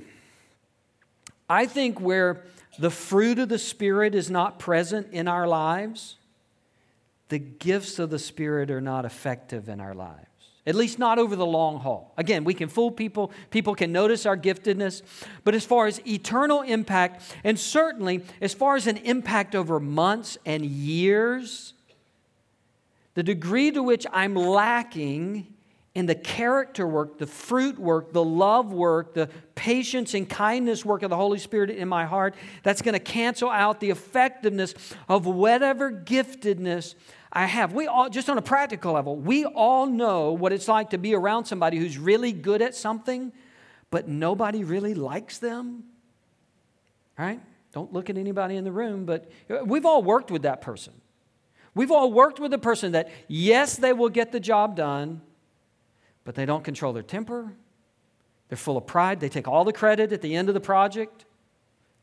I 1.49 1.67
think 1.67 2.01
where 2.01 2.45
the 2.79 2.91
fruit 2.91 3.39
of 3.39 3.49
the 3.49 3.59
Spirit 3.59 4.15
is 4.15 4.31
not 4.31 4.59
present 4.59 5.09
in 5.13 5.29
our 5.29 5.47
lives, 5.47 6.17
the 7.29 7.39
gifts 7.39 7.99
of 7.99 8.11
the 8.11 8.19
Spirit 8.19 8.71
are 8.71 8.81
not 8.81 9.05
effective 9.05 9.69
in 9.69 9.81
our 9.81 9.95
lives. 9.95 10.27
At 10.67 10.75
least 10.75 10.99
not 10.99 11.19
over 11.19 11.37
the 11.37 11.45
long 11.45 11.81
haul. 11.81 12.15
Again, 12.17 12.43
we 12.45 12.55
can 12.55 12.69
fool 12.69 12.91
people, 12.91 13.31
people 13.51 13.75
can 13.75 13.93
notice 13.93 14.25
our 14.25 14.37
giftedness, 14.37 15.03
but 15.45 15.55
as 15.55 15.65
far 15.67 15.87
as 15.87 16.01
eternal 16.07 16.63
impact, 16.63 17.23
and 17.45 17.59
certainly 17.59 18.25
as 18.41 18.55
far 18.55 18.75
as 18.75 18.87
an 18.87 18.97
impact 18.99 19.55
over 19.55 19.79
months 19.79 20.39
and 20.47 20.65
years, 20.65 21.75
the 23.13 23.23
degree 23.23 23.71
to 23.73 23.83
which 23.83 24.07
I'm 24.11 24.35
lacking 24.35 25.55
in 25.95 26.07
the 26.07 26.15
character 26.15 26.87
work, 26.87 27.19
the 27.19 27.27
fruit 27.27 27.79
work, 27.79 28.13
the 28.13 28.25
love 28.25 28.73
work, 28.73 29.15
the 29.15 29.29
patience 29.55 30.15
and 30.15 30.29
kindness 30.29 30.85
work 30.85 31.03
of 31.03 31.11
the 31.11 31.17
Holy 31.17 31.39
Spirit 31.39 31.71
in 31.71 31.89
my 31.89 32.05
heart, 32.05 32.35
that's 32.65 32.83
going 32.83 32.95
to 32.95 32.99
cancel 32.99 33.49
out 33.49 33.79
the 33.79 33.91
effectiveness 33.91 34.75
of 35.09 35.27
whatever 35.27 35.93
giftedness 35.93 36.97
I 37.35 37.47
have. 37.47 37.73
We 37.73 37.89
all, 37.89 38.09
just 38.09 38.31
on 38.31 38.39
a 38.39 38.43
practical 38.43 38.93
level, 38.93 39.17
we 39.17 39.45
all 39.45 39.87
know 39.87 40.33
what 40.33 40.53
it's 40.53 40.69
like 40.69 40.91
to 40.91 40.99
be 40.99 41.15
around 41.15 41.47
somebody 41.47 41.79
who's 41.79 41.99
really 41.99 42.33
good 42.33 42.63
at 42.63 42.77
something, 42.77 43.33
but 43.91 44.07
nobody 44.07 44.63
really 44.63 44.95
likes 44.95 45.39
them. 45.39 45.83
Right? 47.19 47.41
Don't 47.73 47.93
look 47.93 48.09
at 48.09 48.17
anybody 48.17 48.57
in 48.57 48.63
the 48.63 48.71
room, 48.71 49.05
but 49.05 49.31
uh, 49.51 49.65
we've 49.65 49.85
all 49.85 50.03
worked 50.03 50.31
with 50.31 50.43
that 50.43 50.61
person. 50.61 50.93
We've 51.75 51.91
all 51.91 52.13
worked 52.13 52.39
with 52.39 52.53
a 52.53 52.59
person 52.59 52.93
that, 52.93 53.11
yes, 53.27 53.77
they 53.77 53.93
will 53.93 54.09
get 54.09 54.31
the 54.31 54.39
job 54.39 54.77
done, 54.77 55.21
but 56.23 56.37
they 56.37 56.47
don't 56.47 56.63
control 56.63 56.93
their 56.93 57.03
temper. 57.03 57.53
They're 58.49 58.57
full 58.57 58.77
of 58.77 58.87
pride. 58.87 59.19
They 59.19 59.29
take 59.29 59.49
all 59.49 59.65
the 59.65 59.73
credit 59.73 60.13
at 60.13 60.23
the 60.23 60.37
end 60.37 60.49
of 60.49 60.55
the 60.55 60.61
project. 60.61 61.25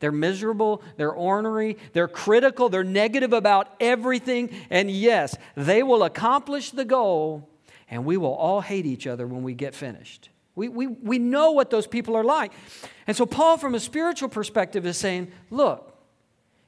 They're 0.02 0.10
miserable, 0.10 0.82
they're 0.96 1.12
ornery, 1.12 1.78
they're 1.92 2.08
critical, 2.08 2.68
they're 2.68 2.82
negative 2.82 3.32
about 3.32 3.68
everything. 3.78 4.50
And 4.68 4.90
yes, 4.90 5.36
they 5.54 5.84
will 5.84 6.02
accomplish 6.02 6.72
the 6.72 6.84
goal, 6.84 7.48
and 7.88 8.04
we 8.04 8.16
will 8.16 8.34
all 8.34 8.62
hate 8.62 8.84
each 8.84 9.06
other 9.06 9.28
when 9.28 9.44
we 9.44 9.54
get 9.54 9.76
finished. 9.76 10.28
We, 10.56 10.68
we, 10.68 10.88
we 10.88 11.20
know 11.20 11.52
what 11.52 11.70
those 11.70 11.86
people 11.86 12.16
are 12.16 12.24
like. 12.24 12.52
And 13.06 13.16
so, 13.16 13.26
Paul, 13.26 13.58
from 13.58 13.76
a 13.76 13.80
spiritual 13.80 14.28
perspective, 14.28 14.86
is 14.86 14.96
saying, 14.96 15.30
look, 15.50 15.96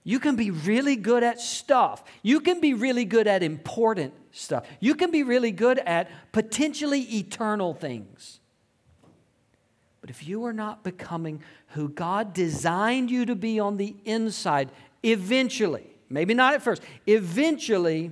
you 0.04 0.20
can 0.20 0.36
be 0.36 0.52
really 0.52 0.94
good 0.94 1.24
at 1.24 1.40
stuff. 1.40 2.04
You 2.22 2.38
can 2.38 2.60
be 2.60 2.72
really 2.72 3.04
good 3.04 3.26
at 3.26 3.42
important 3.42 4.14
stuff. 4.30 4.64
You 4.78 4.94
can 4.94 5.10
be 5.10 5.24
really 5.24 5.50
good 5.50 5.80
at 5.80 6.08
potentially 6.30 7.00
eternal 7.00 7.74
things. 7.74 8.38
But 10.04 10.10
if 10.10 10.28
you 10.28 10.44
are 10.44 10.52
not 10.52 10.84
becoming 10.84 11.40
who 11.68 11.88
God 11.88 12.34
designed 12.34 13.10
you 13.10 13.24
to 13.24 13.34
be 13.34 13.58
on 13.58 13.78
the 13.78 13.96
inside, 14.04 14.70
eventually, 15.02 15.96
maybe 16.10 16.34
not 16.34 16.52
at 16.52 16.60
first, 16.60 16.82
eventually, 17.06 18.10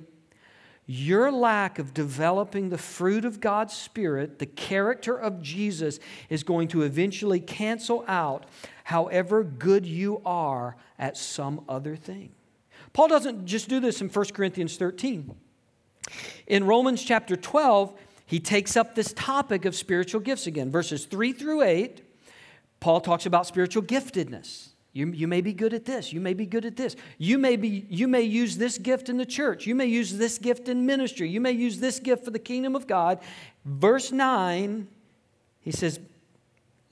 your 0.87 1.31
lack 1.31 1.79
of 1.79 1.93
developing 1.93 2.71
the 2.71 2.79
fruit 2.79 3.27
of 3.27 3.41
God's 3.41 3.75
Spirit, 3.75 4.39
the 4.39 4.47
character 4.47 5.15
of 5.15 5.43
Jesus, 5.43 6.01
is 6.31 6.43
going 6.43 6.69
to 6.69 6.81
eventually 6.81 7.41
cancel 7.41 8.07
out 8.09 8.47
however 8.85 9.45
good 9.45 9.85
you 9.85 10.23
are 10.25 10.77
at 10.99 11.19
some 11.19 11.63
other 11.69 11.95
thing. 11.95 12.33
Paul 12.95 13.09
doesn't 13.09 13.45
just 13.45 13.69
do 13.69 13.81
this 13.81 14.01
in 14.01 14.09
1 14.09 14.25
Corinthians 14.33 14.79
13. 14.79 15.31
In 16.47 16.65
Romans 16.65 17.03
chapter 17.03 17.37
12, 17.37 17.93
he 18.27 18.41
takes 18.41 18.77
up 18.77 18.95
this 18.95 19.13
topic 19.13 19.65
of 19.65 19.75
spiritual 19.75 20.21
gifts 20.21 20.47
again. 20.47 20.71
Verses 20.71 21.05
3 21.05 21.33
through 21.33 21.63
8, 21.63 22.03
Paul 22.81 23.01
talks 23.01 23.27
about 23.27 23.47
spiritual 23.47 23.83
giftedness. 23.83 24.69
You, 24.93 25.07
you 25.09 25.27
may 25.27 25.41
be 25.41 25.55
good 25.55 25.73
at 25.73 25.87
this. 25.87 26.13
You 26.13 26.21
may 26.21 26.35
be 26.35 26.45
good 26.45 26.67
at 26.67 26.77
this. 26.77 26.97
You 27.17 27.39
may, 27.39 27.57
be, 27.57 27.87
you 27.89 28.07
may 28.09 28.23
use 28.23 28.59
this 28.59 28.77
gift 28.77 29.09
in 29.09 29.17
the 29.17 29.25
church. 29.25 29.67
You 29.67 29.75
may 29.75 29.87
use 29.87 30.19
this 30.19 30.37
gift 30.37 30.69
in 30.69 30.85
ministry. 30.85 31.29
You 31.29 31.41
may 31.41 31.53
use 31.53 31.81
this 31.81 31.99
gift 31.99 32.25
for 32.25 32.31
the 32.31 32.39
kingdom 32.39 32.77
of 32.77 32.87
God. 32.87 33.21
Verse 33.65 34.13
9, 34.13 34.87
he 35.61 35.71
says, 35.71 35.99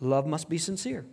Love 0.01 0.27
must 0.27 0.49
be 0.49 0.57
sincere. 0.57 1.05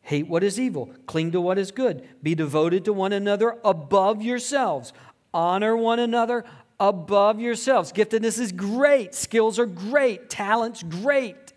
Hate 0.00 0.26
what 0.26 0.42
is 0.42 0.58
evil. 0.58 0.90
Cling 1.06 1.32
to 1.32 1.40
what 1.40 1.58
is 1.58 1.70
good. 1.70 2.08
Be 2.22 2.34
devoted 2.34 2.84
to 2.86 2.92
one 2.92 3.12
another 3.12 3.58
above 3.62 4.22
yourselves. 4.22 4.92
Honor 5.34 5.76
one 5.76 5.98
another 5.98 6.44
above 6.82 7.40
yourselves. 7.40 7.92
Giftedness 7.92 8.40
is 8.40 8.50
great, 8.50 9.14
skills 9.14 9.60
are 9.60 9.66
great, 9.66 10.28
talent's 10.28 10.82
great. 10.82 11.52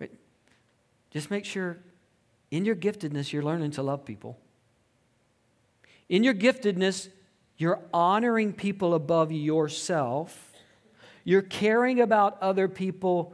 But 0.00 0.10
just 1.12 1.30
make 1.30 1.44
sure 1.44 1.78
in 2.50 2.64
your 2.64 2.74
giftedness 2.74 3.32
you're 3.32 3.44
learning 3.44 3.70
to 3.72 3.84
love 3.84 4.04
people. 4.04 4.36
In 6.08 6.24
your 6.24 6.34
giftedness, 6.34 7.08
you're 7.56 7.80
honoring 7.94 8.52
people 8.52 8.94
above 8.94 9.30
yourself. 9.30 10.52
You're 11.22 11.42
caring 11.42 12.00
about 12.00 12.42
other 12.42 12.66
people 12.66 13.32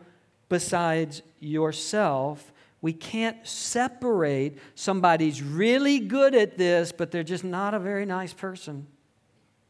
besides 0.50 1.23
yourself. 1.40 2.52
We 2.83 2.92
can't 2.92 3.47
separate 3.47 4.59
somebody's 4.75 5.42
really 5.42 6.00
good 6.00 6.35
at 6.35 6.59
this, 6.59 6.92
but 6.92 7.11
they're 7.11 7.23
just 7.23 7.45
not 7.45 7.73
a 7.73 7.78
very 7.78 8.04
nice 8.04 8.35
person. 8.35 8.87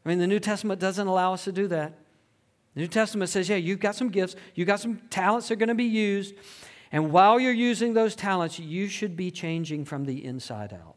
I 0.05 0.09
mean, 0.09 0.19
the 0.19 0.27
New 0.27 0.39
Testament 0.39 0.79
doesn't 0.79 1.07
allow 1.07 1.33
us 1.33 1.45
to 1.45 1.51
do 1.51 1.67
that. 1.67 1.93
The 2.73 2.81
New 2.81 2.87
Testament 2.87 3.29
says, 3.29 3.47
yeah, 3.47 3.55
you've 3.55 3.79
got 3.79 3.95
some 3.95 4.09
gifts, 4.09 4.35
you've 4.55 4.67
got 4.67 4.79
some 4.79 4.97
talents 5.09 5.47
that 5.47 5.53
are 5.53 5.57
going 5.57 5.69
to 5.69 5.75
be 5.75 5.83
used. 5.85 6.35
And 6.91 7.11
while 7.11 7.39
you're 7.39 7.51
using 7.51 7.93
those 7.93 8.15
talents, 8.15 8.59
you 8.59 8.87
should 8.87 9.15
be 9.15 9.31
changing 9.31 9.85
from 9.85 10.05
the 10.05 10.23
inside 10.25 10.73
out. 10.73 10.95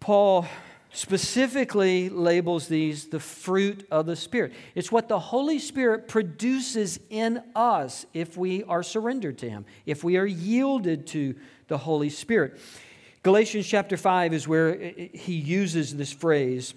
Paul 0.00 0.46
specifically 0.92 2.08
labels 2.08 2.66
these 2.66 3.08
the 3.08 3.20
fruit 3.20 3.86
of 3.90 4.06
the 4.06 4.16
Spirit. 4.16 4.52
It's 4.74 4.90
what 4.90 5.08
the 5.08 5.18
Holy 5.18 5.58
Spirit 5.58 6.08
produces 6.08 6.98
in 7.10 7.42
us 7.54 8.06
if 8.12 8.36
we 8.36 8.64
are 8.64 8.82
surrendered 8.82 9.38
to 9.38 9.48
Him, 9.48 9.66
if 9.86 10.02
we 10.02 10.16
are 10.16 10.26
yielded 10.26 11.06
to 11.08 11.36
the 11.68 11.78
Holy 11.78 12.10
Spirit. 12.10 12.58
Galatians 13.22 13.66
chapter 13.66 13.96
5 13.96 14.32
is 14.32 14.48
where 14.48 14.76
he 14.78 15.34
uses 15.34 15.96
this 15.96 16.12
phrase. 16.12 16.74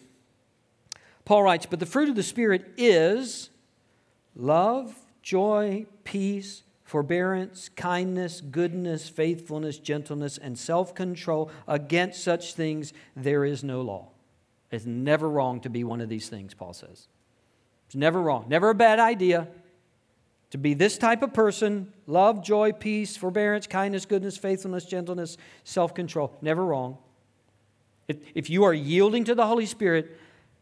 Paul 1.25 1.43
writes, 1.43 1.65
But 1.65 1.79
the 1.79 1.85
fruit 1.85 2.09
of 2.09 2.15
the 2.15 2.23
Spirit 2.23 2.73
is 2.77 3.49
love, 4.35 4.93
joy, 5.21 5.85
peace, 6.03 6.63
forbearance, 6.83 7.69
kindness, 7.69 8.41
goodness, 8.41 9.07
faithfulness, 9.07 9.77
gentleness, 9.77 10.37
and 10.37 10.59
self 10.59 10.93
control. 10.93 11.49
Against 11.67 12.23
such 12.23 12.55
things 12.55 12.93
there 13.15 13.45
is 13.45 13.63
no 13.63 13.81
law. 13.81 14.09
It's 14.69 14.85
never 14.85 15.29
wrong 15.29 15.61
to 15.61 15.69
be 15.69 15.83
one 15.83 16.01
of 16.01 16.09
these 16.09 16.27
things, 16.27 16.53
Paul 16.53 16.73
says. 16.73 17.07
It's 17.85 17.95
never 17.95 18.21
wrong, 18.21 18.45
never 18.49 18.69
a 18.69 18.75
bad 18.75 18.99
idea 18.99 19.47
to 20.53 20.59
be 20.59 20.75
this 20.75 20.99
type 20.99 21.23
of 21.23 21.33
person 21.33 21.91
love, 22.05 22.43
joy, 22.43 22.73
peace, 22.73 23.17
forbearance, 23.17 23.65
kindness, 23.65 24.05
goodness, 24.05 24.37
faithfulness, 24.37 24.85
gentleness, 24.85 25.35
self 25.63 25.95
control. 25.95 26.31
Never 26.43 26.63
wrong. 26.63 26.99
If, 28.07 28.17
if 28.35 28.49
you 28.51 28.63
are 28.63 28.73
yielding 28.73 29.23
to 29.23 29.33
the 29.33 29.47
Holy 29.47 29.65
Spirit, 29.65 30.15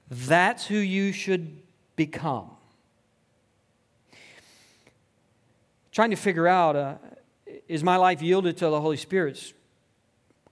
that's 0.09 0.65
who 0.65 0.77
you 0.77 1.11
should 1.11 1.57
become. 1.97 2.51
Trying 5.91 6.11
to 6.11 6.15
figure 6.15 6.47
out 6.47 6.77
uh, 6.77 6.95
is 7.67 7.83
my 7.83 7.97
life 7.97 8.21
yielded 8.21 8.55
to 8.59 8.69
the 8.69 8.79
Holy 8.79 8.95
Spirit? 8.95 9.31
It's 9.31 9.53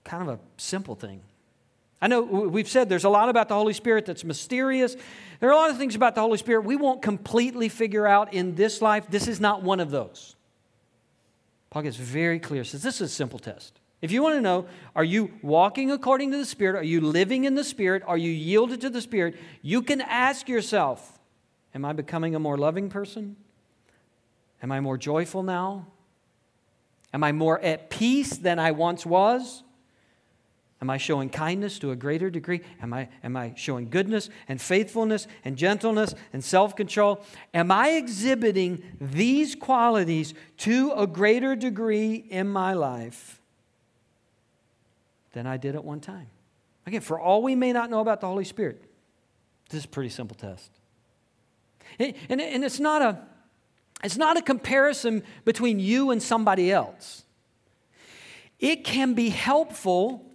kind 0.04 0.22
of 0.28 0.38
a 0.38 0.38
simple 0.58 0.94
thing. 0.94 1.22
I 2.02 2.08
know 2.08 2.20
we've 2.20 2.68
said 2.68 2.90
there's 2.90 3.04
a 3.04 3.08
lot 3.08 3.30
about 3.30 3.48
the 3.48 3.54
Holy 3.54 3.72
Spirit 3.72 4.04
that's 4.04 4.22
mysterious. 4.22 4.96
There 5.40 5.48
are 5.48 5.52
a 5.52 5.56
lot 5.56 5.70
of 5.70 5.78
things 5.78 5.94
about 5.94 6.14
the 6.14 6.20
Holy 6.20 6.38
Spirit 6.38 6.64
we 6.64 6.76
won't 6.76 7.02
completely 7.02 7.68
figure 7.68 8.06
out 8.06 8.32
in 8.32 8.54
this 8.54 8.80
life. 8.80 9.06
This 9.10 9.26
is 9.26 9.40
not 9.40 9.62
one 9.62 9.80
of 9.80 9.90
those. 9.90 10.36
Paul 11.70 11.82
gets 11.82 11.96
very 11.96 12.38
clear, 12.38 12.62
says 12.62 12.82
this 12.82 12.96
is 12.96 13.10
a 13.10 13.14
simple 13.14 13.38
test. 13.38 13.80
If 14.02 14.12
you 14.12 14.22
want 14.22 14.36
to 14.36 14.40
know, 14.40 14.66
are 14.96 15.04
you 15.04 15.32
walking 15.42 15.90
according 15.90 16.30
to 16.32 16.38
the 16.38 16.46
Spirit? 16.46 16.76
Are 16.76 16.84
you 16.84 17.00
living 17.00 17.44
in 17.44 17.54
the 17.54 17.64
Spirit? 17.64 18.02
Are 18.06 18.16
you 18.16 18.30
yielded 18.30 18.80
to 18.82 18.90
the 18.90 19.00
Spirit? 19.00 19.36
You 19.62 19.82
can 19.82 20.00
ask 20.00 20.48
yourself, 20.48 21.18
Am 21.74 21.84
I 21.84 21.92
becoming 21.92 22.34
a 22.34 22.38
more 22.40 22.58
loving 22.58 22.88
person? 22.88 23.36
Am 24.62 24.72
I 24.72 24.80
more 24.80 24.98
joyful 24.98 25.42
now? 25.42 25.86
Am 27.12 27.24
I 27.24 27.32
more 27.32 27.60
at 27.60 27.90
peace 27.90 28.36
than 28.36 28.58
I 28.58 28.72
once 28.72 29.06
was? 29.06 29.62
Am 30.82 30.88
I 30.88 30.96
showing 30.96 31.28
kindness 31.28 31.78
to 31.80 31.90
a 31.90 31.96
greater 31.96 32.30
degree? 32.30 32.62
Am 32.80 32.94
I, 32.94 33.08
am 33.22 33.36
I 33.36 33.52
showing 33.54 33.90
goodness 33.90 34.30
and 34.48 34.58
faithfulness 34.60 35.26
and 35.44 35.56
gentleness 35.56 36.14
and 36.32 36.42
self 36.42 36.74
control? 36.74 37.22
Am 37.52 37.70
I 37.70 37.90
exhibiting 37.90 38.82
these 38.98 39.54
qualities 39.54 40.32
to 40.58 40.92
a 40.96 41.06
greater 41.06 41.54
degree 41.54 42.14
in 42.14 42.48
my 42.48 42.72
life 42.72 43.42
than 45.32 45.46
I 45.46 45.58
did 45.58 45.74
at 45.74 45.84
one 45.84 46.00
time? 46.00 46.28
Again, 46.86 47.02
for 47.02 47.20
all 47.20 47.42
we 47.42 47.54
may 47.54 47.74
not 47.74 47.90
know 47.90 48.00
about 48.00 48.22
the 48.22 48.26
Holy 48.26 48.44
Spirit, 48.44 48.82
this 49.68 49.80
is 49.80 49.84
a 49.84 49.88
pretty 49.88 50.08
simple 50.08 50.34
test. 50.34 50.70
And, 51.98 52.14
and, 52.30 52.40
and 52.40 52.64
it's, 52.64 52.80
not 52.80 53.02
a, 53.02 53.18
it's 54.02 54.16
not 54.16 54.38
a 54.38 54.42
comparison 54.42 55.24
between 55.44 55.78
you 55.78 56.10
and 56.10 56.22
somebody 56.22 56.72
else. 56.72 57.24
it 58.58 58.82
can 58.82 59.12
be 59.12 59.28
helpful 59.28 60.29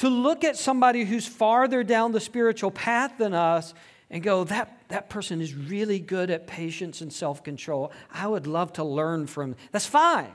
to 0.00 0.08
look 0.08 0.44
at 0.44 0.56
somebody 0.56 1.04
who's 1.04 1.26
farther 1.26 1.84
down 1.84 2.12
the 2.12 2.20
spiritual 2.20 2.70
path 2.70 3.18
than 3.18 3.34
us 3.34 3.74
and 4.08 4.22
go, 4.22 4.44
that, 4.44 4.78
that 4.88 5.10
person 5.10 5.42
is 5.42 5.54
really 5.54 5.98
good 5.98 6.30
at 6.30 6.46
patience 6.46 7.02
and 7.02 7.12
self 7.12 7.44
control. 7.44 7.92
I 8.10 8.26
would 8.26 8.46
love 8.46 8.72
to 8.74 8.84
learn 8.84 9.26
from. 9.26 9.56
That's 9.72 9.84
fine. 9.84 10.32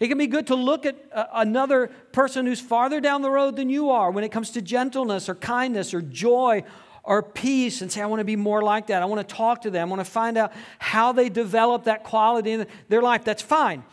It 0.00 0.08
can 0.08 0.18
be 0.18 0.26
good 0.26 0.48
to 0.48 0.56
look 0.56 0.86
at 0.86 0.96
uh, 1.12 1.26
another 1.34 1.86
person 2.10 2.46
who's 2.46 2.58
farther 2.58 3.00
down 3.00 3.22
the 3.22 3.30
road 3.30 3.54
than 3.54 3.70
you 3.70 3.90
are 3.90 4.10
when 4.10 4.24
it 4.24 4.32
comes 4.32 4.50
to 4.50 4.60
gentleness 4.60 5.28
or 5.28 5.36
kindness 5.36 5.94
or 5.94 6.02
joy 6.02 6.64
or 7.04 7.22
peace 7.22 7.80
and 7.80 7.92
say, 7.92 8.00
I 8.02 8.06
want 8.06 8.18
to 8.18 8.24
be 8.24 8.34
more 8.34 8.60
like 8.60 8.88
that. 8.88 9.02
I 9.02 9.04
want 9.04 9.26
to 9.26 9.34
talk 9.36 9.62
to 9.62 9.70
them. 9.70 9.86
I 9.86 9.90
want 9.90 10.04
to 10.04 10.10
find 10.10 10.36
out 10.36 10.52
how 10.80 11.12
they 11.12 11.28
develop 11.28 11.84
that 11.84 12.02
quality 12.02 12.50
in 12.50 12.66
their 12.88 13.02
life. 13.02 13.22
That's 13.22 13.40
fine. 13.40 13.84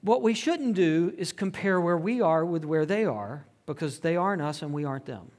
What 0.00 0.22
we 0.22 0.32
shouldn't 0.32 0.76
do 0.76 1.12
is 1.18 1.30
compare 1.30 1.78
where 1.78 1.98
we 1.98 2.22
are 2.22 2.42
with 2.42 2.64
where 2.64 2.86
they 2.86 3.04
are 3.04 3.44
because 3.74 4.00
they 4.00 4.16
aren't 4.16 4.42
us 4.42 4.62
and 4.62 4.72
we 4.72 4.84
aren't 4.84 5.06
them. 5.06 5.30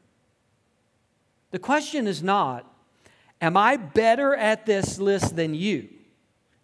The 1.52 1.60
question 1.60 2.08
is 2.08 2.24
not, 2.24 2.70
Am 3.42 3.58
I 3.58 3.76
better 3.78 4.34
at 4.34 4.66
this 4.66 5.00
list 5.00 5.36
than 5.36 5.54
you? 5.54 5.90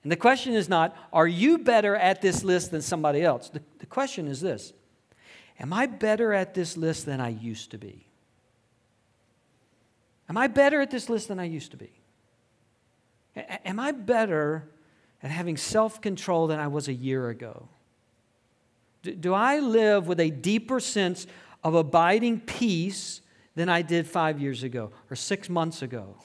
And 0.03 0.11
the 0.11 0.15
question 0.15 0.53
is 0.53 0.69
not, 0.69 0.95
Are 1.11 1.27
you 1.27 1.57
better 1.57 1.95
at 1.95 2.21
this 2.21 2.43
list 2.43 2.71
than 2.71 2.81
somebody 2.81 3.21
else? 3.21 3.49
The, 3.49 3.61
the 3.79 3.85
question 3.85 4.27
is 4.27 4.41
this 4.41 4.73
Am 5.59 5.73
I 5.73 5.85
better 5.85 6.33
at 6.33 6.53
this 6.53 6.77
list 6.77 7.05
than 7.05 7.19
I 7.19 7.29
used 7.29 7.71
to 7.71 7.77
be? 7.77 8.05
Am 10.29 10.37
I 10.37 10.47
better 10.47 10.79
at 10.79 10.91
this 10.91 11.09
list 11.09 11.27
than 11.27 11.39
I 11.39 11.45
used 11.45 11.71
to 11.71 11.77
be? 11.77 11.91
A- 13.35 13.67
am 13.67 13.79
I 13.79 13.91
better 13.91 14.69
at 15.21 15.31
having 15.31 15.57
self 15.57 16.01
control 16.01 16.47
than 16.47 16.59
I 16.59 16.67
was 16.67 16.87
a 16.87 16.93
year 16.93 17.29
ago? 17.29 17.67
Do, 19.01 19.13
do 19.13 19.33
I 19.33 19.59
live 19.59 20.07
with 20.07 20.19
a 20.19 20.29
deeper 20.29 20.79
sense 20.79 21.27
of 21.63 21.75
abiding 21.75 22.41
peace 22.41 23.21
than 23.55 23.69
I 23.69 23.81
did 23.81 24.07
five 24.07 24.39
years 24.39 24.63
ago 24.63 24.91
or 25.09 25.15
six 25.15 25.49
months 25.49 25.81
ago? 25.81 26.15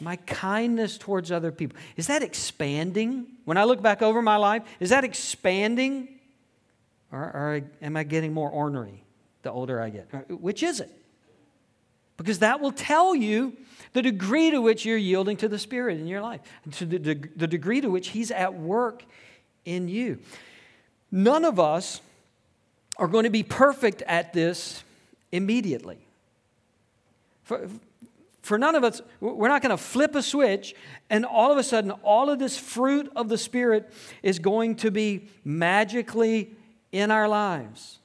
My 0.00 0.16
kindness 0.16 0.98
towards 0.98 1.32
other 1.32 1.50
people, 1.50 1.78
is 1.96 2.06
that 2.08 2.22
expanding? 2.22 3.26
When 3.44 3.56
I 3.56 3.64
look 3.64 3.80
back 3.80 4.02
over 4.02 4.20
my 4.20 4.36
life, 4.36 4.62
is 4.78 4.90
that 4.90 5.04
expanding? 5.04 6.20
Or, 7.10 7.20
or 7.20 7.62
am 7.80 7.96
I 7.96 8.02
getting 8.02 8.34
more 8.34 8.50
ornery 8.50 9.04
the 9.42 9.50
older 9.50 9.80
I 9.80 9.90
get? 9.90 10.30
Which 10.30 10.62
is 10.62 10.80
it? 10.80 10.90
Because 12.16 12.40
that 12.40 12.60
will 12.60 12.72
tell 12.72 13.14
you 13.14 13.56
the 13.92 14.02
degree 14.02 14.50
to 14.50 14.60
which 14.60 14.84
you're 14.84 14.96
yielding 14.96 15.36
to 15.38 15.48
the 15.48 15.58
Spirit 15.58 15.98
in 15.98 16.06
your 16.06 16.20
life, 16.20 16.40
to 16.72 16.86
the, 16.86 16.98
the 16.98 17.46
degree 17.46 17.80
to 17.80 17.88
which 17.88 18.08
He's 18.08 18.30
at 18.30 18.54
work 18.54 19.04
in 19.64 19.88
you. 19.88 20.18
None 21.10 21.44
of 21.44 21.60
us 21.60 22.00
are 22.96 23.08
going 23.08 23.24
to 23.24 23.30
be 23.30 23.42
perfect 23.42 24.02
at 24.02 24.32
this 24.32 24.82
immediately. 25.32 25.98
For, 27.44 27.68
for 28.42 28.58
none 28.58 28.74
of 28.74 28.84
us, 28.84 29.02
we're 29.20 29.48
not 29.48 29.62
going 29.62 29.76
to 29.76 29.82
flip 29.82 30.14
a 30.14 30.22
switch 30.22 30.74
and 31.10 31.24
all 31.24 31.52
of 31.52 31.58
a 31.58 31.62
sudden, 31.62 31.90
all 31.90 32.30
of 32.30 32.38
this 32.38 32.58
fruit 32.58 33.10
of 33.14 33.28
the 33.28 33.38
Spirit 33.38 33.92
is 34.22 34.38
going 34.38 34.76
to 34.76 34.90
be 34.90 35.28
magically 35.44 36.50
in 36.92 37.10
our 37.10 37.28
lives. 37.28 37.98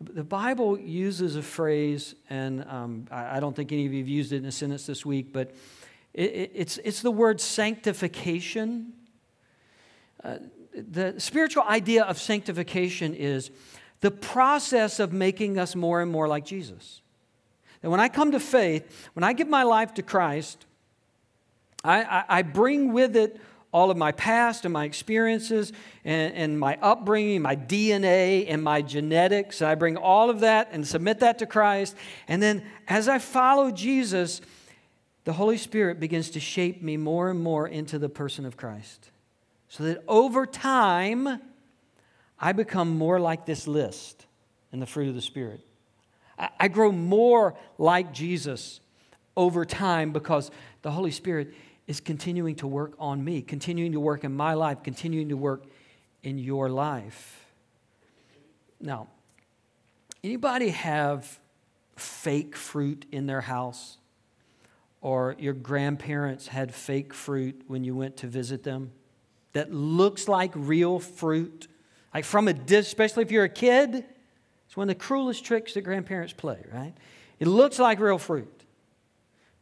The 0.00 0.24
Bible 0.24 0.78
uses 0.78 1.36
a 1.36 1.42
phrase, 1.42 2.14
and 2.28 2.64
um, 2.64 3.06
I 3.10 3.38
don't 3.38 3.54
think 3.54 3.70
any 3.70 3.86
of 3.86 3.92
you 3.92 4.00
have 4.00 4.08
used 4.08 4.32
it 4.32 4.38
in 4.38 4.46
a 4.46 4.52
sentence 4.52 4.84
this 4.84 5.06
week, 5.06 5.32
but 5.32 5.52
it, 6.12 6.50
it's, 6.54 6.78
it's 6.78 7.02
the 7.02 7.10
word 7.10 7.40
sanctification. 7.40 8.92
Uh, 10.24 10.38
the 10.74 11.14
spiritual 11.18 11.64
idea 11.64 12.04
of 12.04 12.18
sanctification 12.18 13.14
is 13.14 13.50
the 14.00 14.10
process 14.10 14.98
of 14.98 15.12
making 15.12 15.58
us 15.58 15.74
more 15.74 16.00
and 16.00 16.10
more 16.10 16.28
like 16.28 16.44
Jesus. 16.44 17.00
That 17.80 17.90
when 17.90 18.00
I 18.00 18.08
come 18.08 18.32
to 18.32 18.40
faith, 18.40 19.08
when 19.14 19.24
I 19.24 19.32
give 19.32 19.48
my 19.48 19.62
life 19.62 19.94
to 19.94 20.02
Christ, 20.02 20.66
I, 21.84 22.02
I, 22.02 22.24
I 22.28 22.42
bring 22.42 22.92
with 22.92 23.16
it 23.16 23.40
all 23.72 23.90
of 23.90 23.96
my 23.96 24.12
past 24.12 24.64
and 24.64 24.72
my 24.72 24.84
experiences 24.84 25.72
and, 26.04 26.34
and, 26.34 26.60
my 26.60 26.78
upbringing, 26.82 27.40
my 27.40 27.56
DNA 27.56 28.44
and 28.48 28.62
my 28.62 28.82
genetics. 28.82 29.62
I 29.62 29.74
bring 29.76 29.96
all 29.96 30.28
of 30.28 30.40
that 30.40 30.68
and 30.72 30.86
submit 30.86 31.20
that 31.20 31.38
to 31.38 31.46
Christ. 31.46 31.96
And 32.28 32.42
then 32.42 32.64
as 32.86 33.08
I 33.08 33.18
follow 33.18 33.70
Jesus, 33.70 34.42
the 35.24 35.32
Holy 35.32 35.56
Spirit 35.56 36.00
begins 36.00 36.30
to 36.30 36.40
shape 36.40 36.82
me 36.82 36.98
more 36.98 37.30
and 37.30 37.40
more 37.40 37.66
into 37.66 37.98
the 37.98 38.10
person 38.10 38.44
of 38.44 38.58
Christ. 38.58 39.11
So 39.72 39.84
that 39.84 40.04
over 40.06 40.44
time, 40.44 41.40
I 42.38 42.52
become 42.52 42.98
more 42.98 43.18
like 43.18 43.46
this 43.46 43.66
list 43.66 44.26
in 44.70 44.80
the 44.80 44.86
fruit 44.86 45.08
of 45.08 45.14
the 45.14 45.22
Spirit. 45.22 45.60
I, 46.38 46.50
I 46.60 46.68
grow 46.68 46.92
more 46.92 47.54
like 47.78 48.12
Jesus 48.12 48.80
over 49.34 49.64
time 49.64 50.12
because 50.12 50.50
the 50.82 50.90
Holy 50.90 51.10
Spirit 51.10 51.54
is 51.86 52.00
continuing 52.00 52.54
to 52.56 52.66
work 52.66 52.92
on 52.98 53.24
me, 53.24 53.40
continuing 53.40 53.92
to 53.92 54.00
work 54.00 54.24
in 54.24 54.36
my 54.36 54.52
life, 54.52 54.82
continuing 54.82 55.30
to 55.30 55.38
work 55.38 55.64
in 56.22 56.36
your 56.36 56.68
life. 56.68 57.46
Now, 58.78 59.08
anybody 60.22 60.68
have 60.68 61.40
fake 61.96 62.56
fruit 62.56 63.06
in 63.10 63.24
their 63.24 63.40
house? 63.40 63.96
Or 65.00 65.34
your 65.38 65.54
grandparents 65.54 66.48
had 66.48 66.74
fake 66.74 67.14
fruit 67.14 67.62
when 67.68 67.84
you 67.84 67.96
went 67.96 68.18
to 68.18 68.26
visit 68.26 68.64
them 68.64 68.92
that 69.52 69.72
looks 69.72 70.28
like 70.28 70.52
real 70.54 70.98
fruit? 70.98 71.68
Like 72.14 72.24
from 72.24 72.48
a 72.48 72.54
especially 72.70 73.22
if 73.22 73.30
you're 73.30 73.44
a 73.44 73.48
kid, 73.48 74.04
it's 74.66 74.76
one 74.76 74.88
of 74.88 74.96
the 74.96 75.02
cruelest 75.02 75.44
tricks 75.44 75.74
that 75.74 75.82
grandparents 75.82 76.32
play, 76.32 76.64
right? 76.72 76.94
It 77.38 77.46
looks 77.46 77.78
like 77.78 77.98
real 78.00 78.18
fruit. 78.18 78.64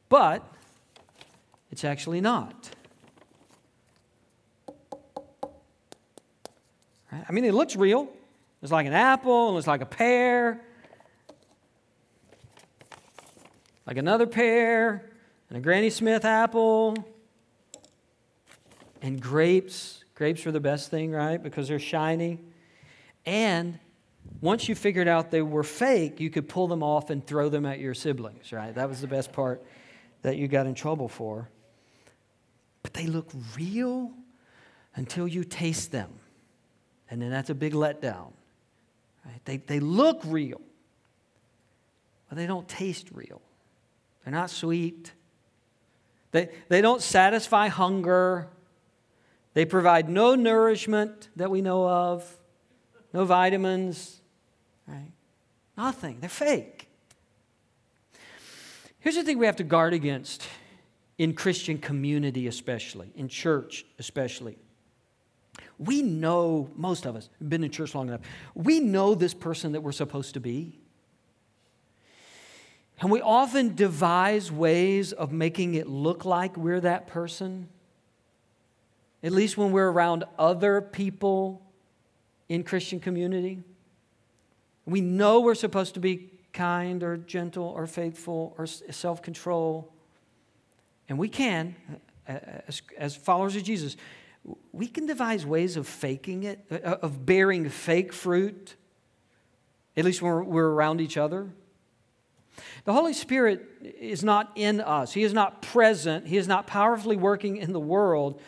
But 0.08 0.44
it's 1.70 1.84
actually 1.84 2.20
not. 2.20 2.70
Right? 7.12 7.24
I 7.28 7.32
mean, 7.32 7.44
it 7.44 7.54
looks 7.54 7.76
real. 7.76 8.08
It's 8.62 8.72
like 8.72 8.86
an 8.86 8.92
apple, 8.92 9.48
and 9.48 9.58
it's 9.58 9.66
like 9.66 9.80
a 9.80 9.86
pear, 9.86 10.60
like 13.86 13.96
another 13.96 14.26
pear, 14.26 15.10
and 15.48 15.56
a 15.56 15.60
Granny 15.60 15.90
Smith 15.90 16.24
apple, 16.24 16.94
and 19.02 19.20
grapes. 19.20 20.04
Grapes 20.14 20.46
are 20.46 20.52
the 20.52 20.60
best 20.60 20.90
thing, 20.90 21.12
right? 21.12 21.42
Because 21.42 21.68
they're 21.68 21.78
shiny. 21.78 22.40
And 23.26 23.78
once 24.40 24.68
you 24.68 24.74
figured 24.74 25.08
out 25.08 25.30
they 25.30 25.42
were 25.42 25.62
fake, 25.62 26.20
you 26.20 26.30
could 26.30 26.48
pull 26.48 26.68
them 26.68 26.82
off 26.82 27.10
and 27.10 27.26
throw 27.26 27.48
them 27.48 27.66
at 27.66 27.78
your 27.78 27.94
siblings, 27.94 28.52
right? 28.52 28.74
That 28.74 28.88
was 28.88 29.00
the 29.00 29.06
best 29.06 29.32
part 29.32 29.62
that 30.22 30.36
you 30.36 30.48
got 30.48 30.66
in 30.66 30.74
trouble 30.74 31.08
for 31.08 31.48
but 32.82 32.94
they 32.94 33.06
look 33.06 33.30
real 33.56 34.10
until 34.94 35.28
you 35.28 35.44
taste 35.44 35.92
them. 35.92 36.10
And 37.10 37.20
then 37.20 37.30
that's 37.30 37.50
a 37.50 37.54
big 37.54 37.72
letdown. 37.72 38.32
Right? 39.24 39.40
They, 39.44 39.56
they 39.58 39.80
look 39.80 40.20
real, 40.24 40.60
but 42.28 42.36
they 42.36 42.46
don't 42.46 42.68
taste 42.68 43.08
real. 43.12 43.40
They're 44.24 44.32
not 44.32 44.50
sweet. 44.50 45.12
They, 46.32 46.48
they 46.68 46.80
don't 46.80 47.02
satisfy 47.02 47.68
hunger. 47.68 48.48
They 49.54 49.64
provide 49.64 50.08
no 50.08 50.34
nourishment 50.34 51.28
that 51.36 51.50
we 51.50 51.60
know 51.60 51.88
of, 51.88 52.36
no 53.12 53.24
vitamins, 53.24 54.20
right? 54.86 55.12
Nothing. 55.76 56.18
They're 56.20 56.28
fake. 56.30 56.88
Here's 59.00 59.16
the 59.16 59.24
thing 59.24 59.38
we 59.38 59.46
have 59.46 59.56
to 59.56 59.64
guard 59.64 59.94
against 59.94 60.46
in 61.18 61.34
Christian 61.34 61.78
community, 61.78 62.46
especially, 62.46 63.10
in 63.14 63.28
church, 63.28 63.84
especially. 63.98 64.56
We 65.78 66.02
know, 66.02 66.70
most 66.76 67.06
of 67.06 67.16
us 67.16 67.28
have 67.38 67.48
been 67.48 67.64
in 67.64 67.70
church 67.70 67.94
long 67.94 68.08
enough, 68.08 68.20
we 68.54 68.80
know 68.80 69.14
this 69.14 69.34
person 69.34 69.72
that 69.72 69.80
we're 69.80 69.92
supposed 69.92 70.34
to 70.34 70.40
be. 70.40 70.78
And 73.00 73.10
we 73.10 73.22
often 73.22 73.74
devise 73.74 74.52
ways 74.52 75.12
of 75.12 75.32
making 75.32 75.74
it 75.74 75.88
look 75.88 76.26
like 76.26 76.56
we're 76.56 76.80
that 76.80 77.06
person, 77.06 77.68
at 79.22 79.32
least 79.32 79.56
when 79.56 79.72
we're 79.72 79.90
around 79.90 80.24
other 80.38 80.80
people 80.80 81.62
in 82.48 82.64
Christian 82.64 83.00
community. 83.00 83.62
We 84.86 85.00
know 85.00 85.40
we're 85.40 85.54
supposed 85.54 85.94
to 85.94 86.00
be 86.00 86.30
kind 86.52 87.02
or 87.02 87.16
gentle 87.16 87.64
or 87.64 87.86
faithful 87.86 88.54
or 88.58 88.66
self 88.66 89.22
control 89.22 89.92
and 91.10 91.18
we 91.18 91.28
can, 91.28 91.74
as, 92.26 92.82
as 92.96 93.16
followers 93.16 93.56
of 93.56 93.64
Jesus, 93.64 93.96
we 94.72 94.86
can 94.86 95.06
devise 95.06 95.44
ways 95.44 95.76
of 95.76 95.88
faking 95.88 96.44
it, 96.44 96.64
uh, 96.70 96.76
uh, 96.76 96.98
of 97.02 97.26
bearing 97.26 97.68
fake 97.68 98.12
fruit, 98.12 98.76
at 99.96 100.04
least 100.04 100.22
when 100.22 100.30
we're, 100.30 100.42
we're 100.44 100.68
around 100.68 101.00
each 101.00 101.16
other. 101.16 101.50
The 102.84 102.92
Holy 102.92 103.12
Spirit 103.12 103.66
is 103.82 104.22
not 104.22 104.52
in 104.54 104.80
us, 104.80 105.12
He 105.12 105.24
is 105.24 105.34
not 105.34 105.62
present, 105.62 106.28
He 106.28 106.36
is 106.36 106.46
not 106.46 106.68
powerfully 106.68 107.16
working 107.16 107.56
in 107.56 107.72
the 107.72 107.80
world 107.80 108.40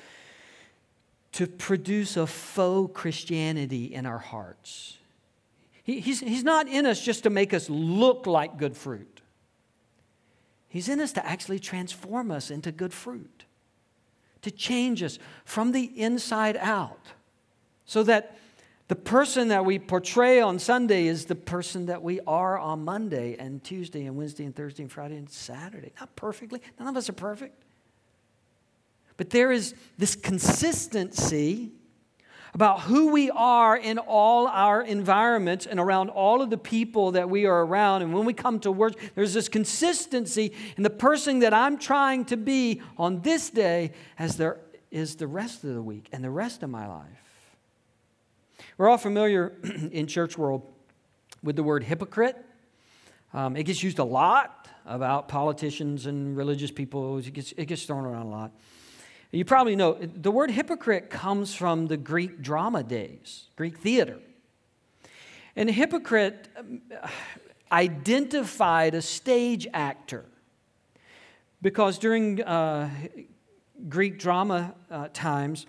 to 1.33 1.47
produce 1.47 2.17
a 2.17 2.27
faux 2.27 2.93
Christianity 2.95 3.87
in 3.87 4.07
our 4.07 4.19
hearts. 4.19 4.99
He, 5.83 6.01
he's, 6.01 6.21
he's 6.21 6.45
not 6.45 6.69
in 6.69 6.87
us 6.87 7.03
just 7.05 7.25
to 7.25 7.31
make 7.31 7.53
us 7.55 7.69
look 7.69 8.27
like 8.27 8.59
good 8.59 8.77
fruit. 8.77 9.21
He's 10.69 10.89
in 10.89 11.01
us 11.01 11.13
to 11.13 11.27
actually 11.27 11.59
transform 11.59 12.31
us 12.31 12.51
into 12.51 12.73
good 12.73 12.95
fruit, 12.95 13.45
to 14.43 14.51
change 14.51 15.03
us 15.03 15.19
from 15.45 15.73
the 15.73 15.85
inside 16.01 16.57
out, 16.57 17.09
so 17.85 18.03
that 18.05 18.39
the 18.89 18.97
person 18.97 19.49
that 19.49 19.65
we 19.65 19.79
portray 19.79 20.41
on 20.41 20.59
Sunday 20.59 21.07
is 21.07 21.25
the 21.27 21.35
person 21.35 21.87
that 21.87 22.03
we 22.03 22.21
are 22.27 22.59
on 22.59 22.85
Monday 22.85 23.37
and 23.39 23.63
Tuesday 23.65 24.05
and 24.07 24.17
Wednesday 24.17 24.45
and 24.45 24.55
Thursday 24.55 24.83
and 24.83 24.93
Friday 24.93 25.17
and 25.17 25.31
Saturday. 25.31 25.93
Not 25.99 26.15
perfectly, 26.15 26.61
none 26.79 26.89
of 26.89 26.97
us 26.97 27.09
are 27.09 27.15
perfect. 27.15 27.63
But 29.23 29.31
there 29.31 29.53
is 29.53 29.77
this 29.99 30.17
consistency 30.17 31.71
about 32.55 32.81
who 32.81 33.13
we 33.13 33.31
are 33.31 33.77
in 33.77 33.99
all 33.99 34.49
our 34.49 34.83
environments 34.83 35.65
and 35.65 35.79
around 35.79 36.11
all 36.11 36.43
of 36.43 36.51
the 36.51 36.59
people 36.59 37.13
that 37.13 37.31
we 37.31 37.47
are 37.47 37.65
around. 37.65 38.03
And 38.03 38.13
when 38.13 38.25
we 38.25 38.33
come 38.33 38.59
to 38.59 38.73
worship, 38.73 38.99
there's 39.15 39.33
this 39.33 39.49
consistency 39.49 40.53
in 40.77 40.83
the 40.83 40.91
person 40.91 41.39
that 41.39 41.55
I'm 41.55 41.79
trying 41.79 42.25
to 42.25 42.37
be 42.37 42.83
on 42.99 43.21
this 43.21 43.49
day 43.49 43.93
as 44.19 44.39
there 44.39 44.59
is 44.91 45.15
the 45.15 45.29
rest 45.29 45.63
of 45.63 45.73
the 45.73 45.83
week 45.83 46.09
and 46.11 46.25
the 46.25 46.31
rest 46.31 46.65
of 46.65 46.71
my 46.71 46.89
life. 46.89 47.47
We're 48.77 48.89
all 48.89 48.99
familiar 48.99 49.53
in 49.93 50.09
church 50.09 50.37
world 50.37 50.67
with 51.45 51.55
the 51.55 51.63
word 51.63 51.85
hypocrite. 51.85 52.45
Um, 53.33 53.55
it 53.55 53.63
gets 53.63 53.85
used 53.85 54.01
a 54.01 54.05
lot 54.05 54.67
about 54.85 55.29
politicians 55.29 56.07
and 56.07 56.37
religious 56.37 56.73
people. 56.73 57.19
It 57.19 57.33
gets, 57.33 57.53
it 57.53 57.67
gets 57.67 57.85
thrown 57.85 58.05
around 58.05 58.27
a 58.27 58.31
lot. 58.31 58.51
You 59.35 59.47
probably 59.47 59.77
know 59.77 59.95
the 59.95 60.31
word 60.31 60.51
hypocrite 60.51 61.09
comes 61.09 61.55
from 61.55 61.87
the 61.87 61.97
Greek 61.97 62.43
drama 62.43 62.83
days, 62.83 63.45
Greek 63.57 63.79
theater. 63.79 64.19
And 65.57 65.71
hypocrite 65.71 66.49
um, 66.55 66.83
identified 67.71 68.95
a 68.95 69.01
stage 69.01 69.67
actor 69.73 70.27
because 71.63 71.99
during 71.99 72.43
uh, 72.43 72.91
Greek 73.89 74.19
drama 74.19 74.75
uh, 74.91 75.09
times, 75.15 75.65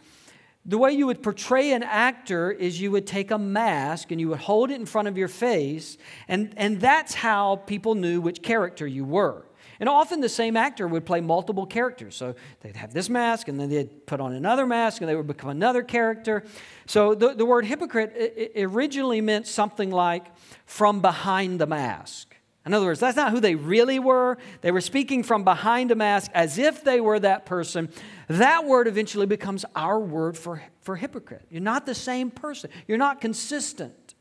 the 0.65 0.78
way 0.78 0.91
you 0.91 1.08
would 1.08 1.23
portray 1.23 1.71
an 1.71 1.84
actor 1.84 2.52
is 2.52 2.82
you 2.82 2.91
would 2.91 3.08
take 3.08 3.32
a 3.32 3.38
mask 3.38 4.12
and 4.12 4.19
you 4.19 4.28
would 4.30 4.39
hold 4.39 4.71
it 4.71 4.76
in 4.76 4.86
front 4.86 5.08
of 5.08 5.17
your 5.17 5.30
face, 5.30 5.97
and, 6.28 6.54
and 6.58 6.82
that's 6.82 7.13
how 7.13 7.58
people 7.65 7.95
knew 7.95 8.19
which 8.19 8.41
character 8.41 8.86
you 8.86 9.06
were. 9.06 9.45
And 9.79 9.89
often 9.89 10.21
the 10.21 10.29
same 10.29 10.55
actor 10.55 10.88
would 10.88 11.05
play 11.05 11.21
multiple 11.21 11.65
characters. 11.65 12.15
So 12.15 12.36
they'd 12.62 12.75
have 12.75 12.93
this 12.93 13.09
mask, 13.09 13.47
and 13.47 13.59
then 13.59 13.69
they'd 13.69 14.05
put 14.05 14.19
on 14.19 14.33
another 14.33 14.65
mask, 14.65 15.01
and 15.01 15.09
they 15.09 15.15
would 15.15 15.27
become 15.27 15.49
another 15.49 15.83
character. 15.83 16.43
So 16.86 17.15
the, 17.15 17.33
the 17.33 17.45
word 17.45 17.65
hypocrite 17.65 18.53
originally 18.57 19.21
meant 19.21 19.47
something 19.47 19.91
like 19.91 20.25
from 20.65 21.01
behind 21.01 21.59
the 21.59 21.67
mask. 21.67 22.36
In 22.65 22.73
other 22.73 22.86
words, 22.86 23.01
that's 23.01 23.17
not 23.17 23.31
who 23.31 23.41
they 23.41 23.55
really 23.55 23.99
were. 23.99 24.38
They 24.62 24.71
were 24.71 24.81
speaking 24.81 25.23
from 25.23 25.43
behind 25.43 25.91
a 25.91 25.95
mask 25.95 26.31
as 26.33 26.57
if 26.57 26.83
they 26.83 27.01
were 27.01 27.19
that 27.19 27.45
person. 27.45 27.89
That 28.29 28.65
word 28.65 28.88
eventually 28.88 29.25
becomes 29.25 29.65
our 29.75 29.99
word 29.99 30.38
for, 30.38 30.63
for 30.81 30.95
hypocrite. 30.95 31.45
You're 31.49 31.62
not 31.62 31.86
the 31.86 31.95
same 31.95 32.31
person, 32.31 32.69
you're 32.88 32.97
not 32.97 33.19
consistent, 33.19 34.15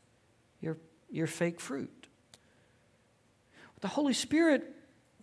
you're, 0.59 0.77
you're 1.09 1.27
fake 1.27 1.61
fruit. 1.61 2.07
The 3.79 3.87
Holy 3.89 4.13
Spirit 4.13 4.73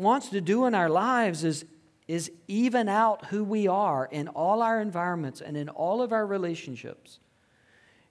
wants 0.00 0.30
to 0.30 0.40
do 0.40 0.64
in 0.64 0.74
our 0.74 0.88
lives 0.88 1.44
is, 1.44 1.64
is 2.08 2.32
even 2.48 2.88
out 2.88 3.26
who 3.26 3.44
we 3.44 3.68
are 3.68 4.08
in 4.10 4.28
all 4.28 4.62
our 4.62 4.80
environments 4.80 5.40
and 5.40 5.56
in 5.56 5.68
all 5.68 6.02
of 6.02 6.12
our 6.12 6.26
relationships. 6.26 7.18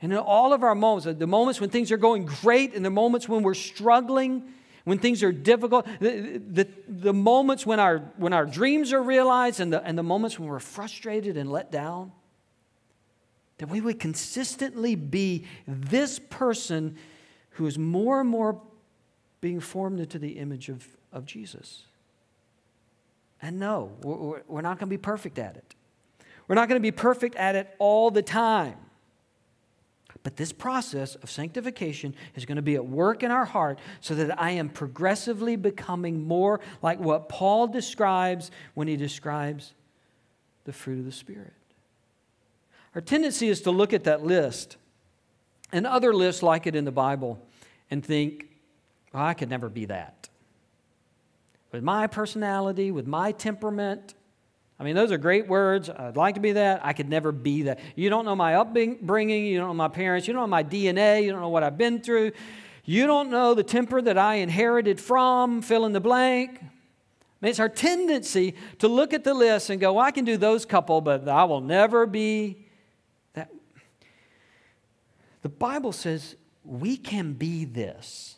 And 0.01 0.13
in 0.13 0.17
all 0.17 0.53
of 0.53 0.63
our 0.63 0.75
moments, 0.75 1.19
the 1.19 1.27
moments 1.27 1.59
when 1.59 1.69
things 1.69 1.91
are 1.91 1.97
going 1.97 2.25
great 2.25 2.73
and 2.73 2.85
the 2.85 2.89
moments 2.89 3.27
when 3.27 3.43
we're 3.43 3.53
struggling, 3.53 4.53
when 4.85 4.97
things 4.99 5.23
are 5.23 5.31
difficult, 5.31 5.85
the, 5.99 6.41
the, 6.47 6.67
the 6.87 7.13
moments 7.13 7.65
when 7.65 7.79
our, 7.79 7.99
when 8.15 8.31
our 8.31 8.45
dreams 8.45 8.93
are 8.93 9.03
realized 9.03 9.59
and 9.59 9.73
the, 9.73 9.83
and 9.83 9.97
the 9.97 10.03
moments 10.03 10.39
when 10.39 10.47
we're 10.47 10.59
frustrated 10.59 11.35
and 11.35 11.51
let 11.51 11.71
down, 11.71 12.13
that 13.57 13.67
we 13.67 13.81
would 13.81 13.99
consistently 13.99 14.95
be 14.95 15.45
this 15.67 16.17
person 16.17 16.95
who 17.51 17.65
is 17.65 17.77
more 17.77 18.21
and 18.21 18.29
more 18.29 18.61
being 19.41 19.59
formed 19.59 19.99
into 19.99 20.17
the 20.17 20.33
image 20.39 20.69
of, 20.69 20.87
of 21.11 21.25
Jesus. 21.25 21.83
And 23.41 23.59
no, 23.59 23.91
we're 24.01 24.61
not 24.61 24.79
going 24.79 24.87
to 24.89 24.97
be 24.97 24.97
perfect 24.97 25.39
at 25.39 25.55
it. 25.55 25.75
We're 26.47 26.55
not 26.55 26.67
going 26.67 26.81
to 26.81 26.85
be 26.85 26.91
perfect 26.91 27.35
at 27.35 27.55
it 27.55 27.73
all 27.79 28.11
the 28.11 28.21
time. 28.21 28.75
But 30.23 30.35
this 30.35 30.51
process 30.51 31.15
of 31.15 31.31
sanctification 31.31 32.13
is 32.35 32.45
going 32.45 32.57
to 32.57 32.61
be 32.61 32.75
at 32.75 32.85
work 32.85 33.23
in 33.23 33.31
our 33.31 33.45
heart 33.45 33.79
so 34.01 34.15
that 34.15 34.41
I 34.41 34.51
am 34.51 34.67
progressively 34.67 35.55
becoming 35.55 36.27
more 36.27 36.59
like 36.81 36.99
what 36.99 37.29
Paul 37.29 37.67
describes 37.67 38.51
when 38.73 38.87
he 38.87 38.97
describes 38.97 39.73
the 40.65 40.73
fruit 40.73 40.99
of 40.99 41.05
the 41.05 41.11
Spirit. 41.11 41.53
Our 42.95 43.01
tendency 43.01 43.47
is 43.47 43.61
to 43.61 43.71
look 43.71 43.93
at 43.93 44.03
that 44.03 44.25
list 44.25 44.75
and 45.71 45.87
other 45.87 46.13
lists 46.13 46.43
like 46.43 46.67
it 46.67 46.75
in 46.75 46.83
the 46.83 46.91
Bible 46.91 47.39
and 47.89 48.03
think, 48.03 48.49
well, 49.13 49.23
I 49.23 49.33
could 49.33 49.49
never 49.49 49.69
be 49.69 49.85
that 49.85 50.18
with 51.71 51.83
my 51.83 52.07
personality, 52.07 52.91
with 52.91 53.07
my 53.07 53.31
temperament. 53.31 54.15
I 54.79 54.83
mean, 54.83 54.95
those 54.95 55.11
are 55.11 55.17
great 55.17 55.47
words. 55.47 55.89
I'd 55.89 56.15
like 56.15 56.35
to 56.35 56.41
be 56.41 56.53
that. 56.53 56.81
I 56.83 56.93
could 56.93 57.09
never 57.09 57.31
be 57.31 57.63
that. 57.63 57.79
You 57.95 58.09
don't 58.09 58.23
know 58.25 58.35
my 58.35 58.55
upbringing. 58.55 59.45
You 59.45 59.57
don't 59.59 59.67
know 59.67 59.73
my 59.73 59.89
parents. 59.89 60.27
You 60.27 60.33
don't 60.33 60.43
know 60.43 60.47
my 60.47 60.63
DNA. 60.63 61.23
You 61.23 61.31
don't 61.31 61.41
know 61.41 61.49
what 61.49 61.63
I've 61.63 61.77
been 61.77 62.01
through. 62.01 62.31
You 62.85 63.05
don't 63.05 63.29
know 63.29 63.53
the 63.53 63.63
temper 63.63 64.01
that 64.01 64.17
I 64.17 64.35
inherited 64.35 64.99
from, 64.99 65.61
fill 65.61 65.85
in 65.85 65.91
the 65.91 65.99
blank. 65.99 66.59
I 66.61 66.65
mean, 67.45 67.51
it's 67.51 67.59
our 67.59 67.69
tendency 67.69 68.55
to 68.79 68.87
look 68.87 69.13
at 69.13 69.23
the 69.23 69.33
list 69.33 69.69
and 69.69 69.79
go, 69.79 69.93
well, 69.93 70.05
I 70.05 70.11
can 70.11 70.25
do 70.25 70.37
those 70.37 70.65
couple, 70.65 70.99
but 70.99 71.27
I 71.27 71.43
will 71.43 71.61
never 71.61 72.05
be 72.05 72.65
that. 73.33 73.49
The 75.41 75.49
Bible 75.49 75.91
says 75.91 76.35
we 76.63 76.97
can 76.97 77.33
be 77.33 77.63
this 77.63 78.37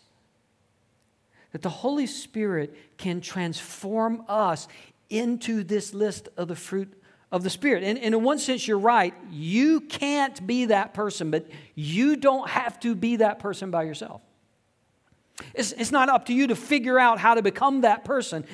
that 1.52 1.62
the 1.62 1.70
Holy 1.70 2.08
Spirit 2.08 2.76
can 2.98 3.22
transform 3.22 4.24
us 4.28 4.68
into 5.10 5.64
this 5.64 5.94
list 5.94 6.30
of 6.38 6.48
the 6.48 6.56
fruit 6.56 6.94
of 7.32 7.44
the 7.44 7.50
Spirit. 7.50 7.84
And, 7.84 7.98
and, 7.98 8.16
in 8.16 8.24
one 8.24 8.40
sense, 8.40 8.68
you're 8.68 8.78
right. 8.78 9.14
You 9.30 9.82
can't 9.82 10.46
be 10.46 10.66
that 10.66 10.94
person, 10.94 11.32
but 11.32 11.48
you 11.76 12.16
don't 12.16 12.50
have 12.50 12.80
to 12.82 12.96
be 12.96 13.18
that 13.18 13.40
person 13.40 13.72
by 13.72 13.84
yourself. 13.84 14.22
It's, 15.54 15.72
it's 15.74 15.92
not 15.92 16.10
up 16.10 16.26
to 16.28 16.34
you 16.34 16.48
to 16.48 16.56
figure 16.56 17.00
out 17.00 17.20
how 17.20 17.34
to 17.34 17.42
become 17.42 17.82
that 17.82 18.04
person. 18.04 18.46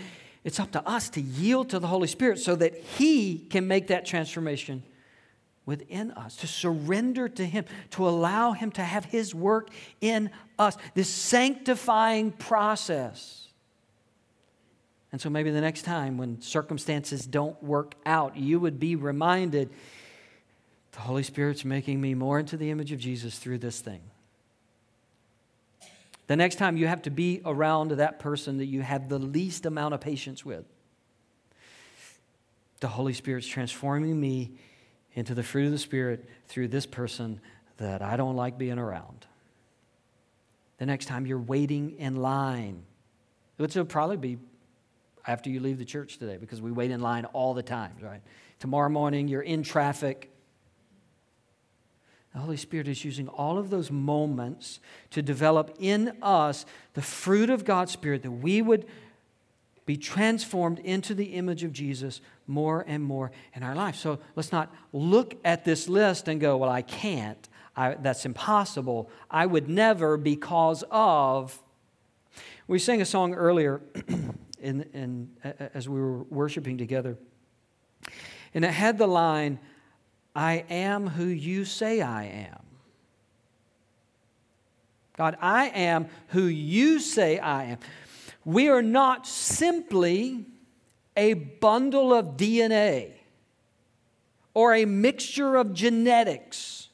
It's 0.43 0.59
up 0.59 0.71
to 0.71 0.87
us 0.87 1.09
to 1.11 1.21
yield 1.21 1.69
to 1.71 1.79
the 1.79 1.87
Holy 1.87 2.07
Spirit 2.07 2.39
so 2.39 2.55
that 2.55 2.77
He 2.77 3.39
can 3.49 3.67
make 3.67 3.87
that 3.87 4.05
transformation 4.05 4.83
within 5.67 6.11
us, 6.11 6.37
to 6.37 6.47
surrender 6.47 7.29
to 7.29 7.45
Him, 7.45 7.65
to 7.91 8.07
allow 8.07 8.53
Him 8.53 8.71
to 8.71 8.81
have 8.81 9.05
His 9.05 9.35
work 9.35 9.69
in 10.01 10.31
us, 10.57 10.77
this 10.95 11.09
sanctifying 11.09 12.31
process. 12.31 13.49
And 15.11 15.21
so 15.21 15.29
maybe 15.29 15.51
the 15.51 15.61
next 15.61 15.83
time 15.83 16.17
when 16.17 16.41
circumstances 16.41 17.25
don't 17.25 17.61
work 17.61 17.95
out, 18.05 18.37
you 18.37 18.59
would 18.59 18.79
be 18.79 18.95
reminded 18.95 19.69
the 20.93 20.99
Holy 20.99 21.23
Spirit's 21.23 21.63
making 21.63 22.01
me 22.01 22.15
more 22.15 22.39
into 22.39 22.57
the 22.57 22.71
image 22.71 22.91
of 22.91 22.99
Jesus 22.99 23.37
through 23.37 23.59
this 23.59 23.79
thing. 23.81 24.01
The 26.27 26.35
next 26.35 26.55
time 26.55 26.77
you 26.77 26.87
have 26.87 27.01
to 27.03 27.09
be 27.09 27.41
around 27.45 27.91
that 27.91 28.19
person 28.19 28.57
that 28.57 28.65
you 28.65 28.81
have 28.81 29.09
the 29.09 29.19
least 29.19 29.65
amount 29.65 29.93
of 29.93 30.01
patience 30.01 30.45
with, 30.45 30.65
the 32.79 32.87
Holy 32.87 33.13
Spirit's 33.13 33.47
transforming 33.47 34.19
me 34.19 34.51
into 35.17 35.33
the 35.33 35.41
fruit 35.41 35.65
of 35.65 35.71
the 35.71 35.79
Spirit 35.79 36.29
through 36.47 36.67
this 36.67 36.85
person 36.85 37.41
that 37.77 38.03
I 38.03 38.17
don't 38.17 38.35
like 38.35 38.59
being 38.59 38.77
around. 38.77 39.25
The 40.77 40.85
next 40.85 41.07
time 41.07 41.25
you're 41.25 41.39
waiting 41.39 41.97
in 41.97 42.17
line, 42.17 42.83
which 43.57 43.73
will 43.73 43.83
probably 43.83 44.17
be 44.17 44.37
after 45.25 45.49
you 45.49 45.59
leave 45.59 45.79
the 45.79 45.85
church 45.85 46.19
today 46.19 46.37
because 46.37 46.61
we 46.61 46.71
wait 46.71 46.91
in 46.91 47.01
line 47.01 47.25
all 47.25 47.55
the 47.55 47.63
time, 47.63 47.93
right? 47.99 48.21
Tomorrow 48.59 48.89
morning, 48.89 49.27
you're 49.27 49.41
in 49.41 49.63
traffic. 49.63 50.29
The 52.35 52.39
Holy 52.39 52.55
Spirit 52.55 52.87
is 52.87 53.03
using 53.03 53.27
all 53.27 53.57
of 53.57 53.71
those 53.71 53.89
moments 53.89 54.79
to 55.09 55.23
develop 55.23 55.75
in 55.79 56.15
us 56.21 56.63
the 56.93 57.01
fruit 57.01 57.49
of 57.49 57.65
God's 57.65 57.91
Spirit 57.91 58.21
that 58.21 58.29
we 58.29 58.61
would 58.61 58.85
be 59.87 59.97
transformed 59.97 60.77
into 60.77 61.15
the 61.15 61.33
image 61.33 61.63
of 61.63 61.73
Jesus 61.73 62.21
more 62.47 62.83
and 62.87 63.03
more 63.03 63.31
in 63.53 63.63
our 63.63 63.75
life. 63.75 63.95
So 63.95 64.19
let's 64.35 64.51
not 64.51 64.73
look 64.93 65.35
at 65.43 65.65
this 65.65 65.87
list 65.89 66.27
and 66.27 66.39
go, 66.39 66.57
well, 66.57 66.69
I 66.69 66.81
can't. 66.81 67.47
I, 67.75 67.93
that's 67.93 68.25
impossible. 68.25 69.09
I 69.29 69.45
would 69.45 69.69
never 69.69 70.17
because 70.17 70.83
of. 70.89 71.61
We 72.67 72.79
sang 72.79 73.01
a 73.01 73.05
song 73.05 73.33
earlier 73.35 73.81
in, 74.59 74.81
in, 74.93 75.29
as 75.73 75.87
we 75.87 75.99
were 75.99 76.23
worshiping 76.23 76.77
together, 76.77 77.17
and 78.53 78.65
it 78.65 78.71
had 78.71 78.97
the 78.97 79.07
line, 79.07 79.59
I 80.35 80.65
am 80.69 81.07
who 81.07 81.25
you 81.25 81.65
say 81.65 82.01
I 82.01 82.25
am. 82.25 82.59
God, 85.15 85.37
I 85.41 85.67
am 85.69 86.07
who 86.27 86.43
you 86.43 86.99
say 86.99 87.39
I 87.39 87.65
am. 87.65 87.77
We 88.45 88.69
are 88.69 88.83
not 88.83 89.27
simply 89.27 90.45
a 91.17 91.33
bundle 91.33 92.13
of 92.13 92.37
DNA 92.37 93.11
or 94.53 94.73
a 94.73 94.85
mixture 94.85 95.57
of 95.57 95.73
genetics. 95.73 96.87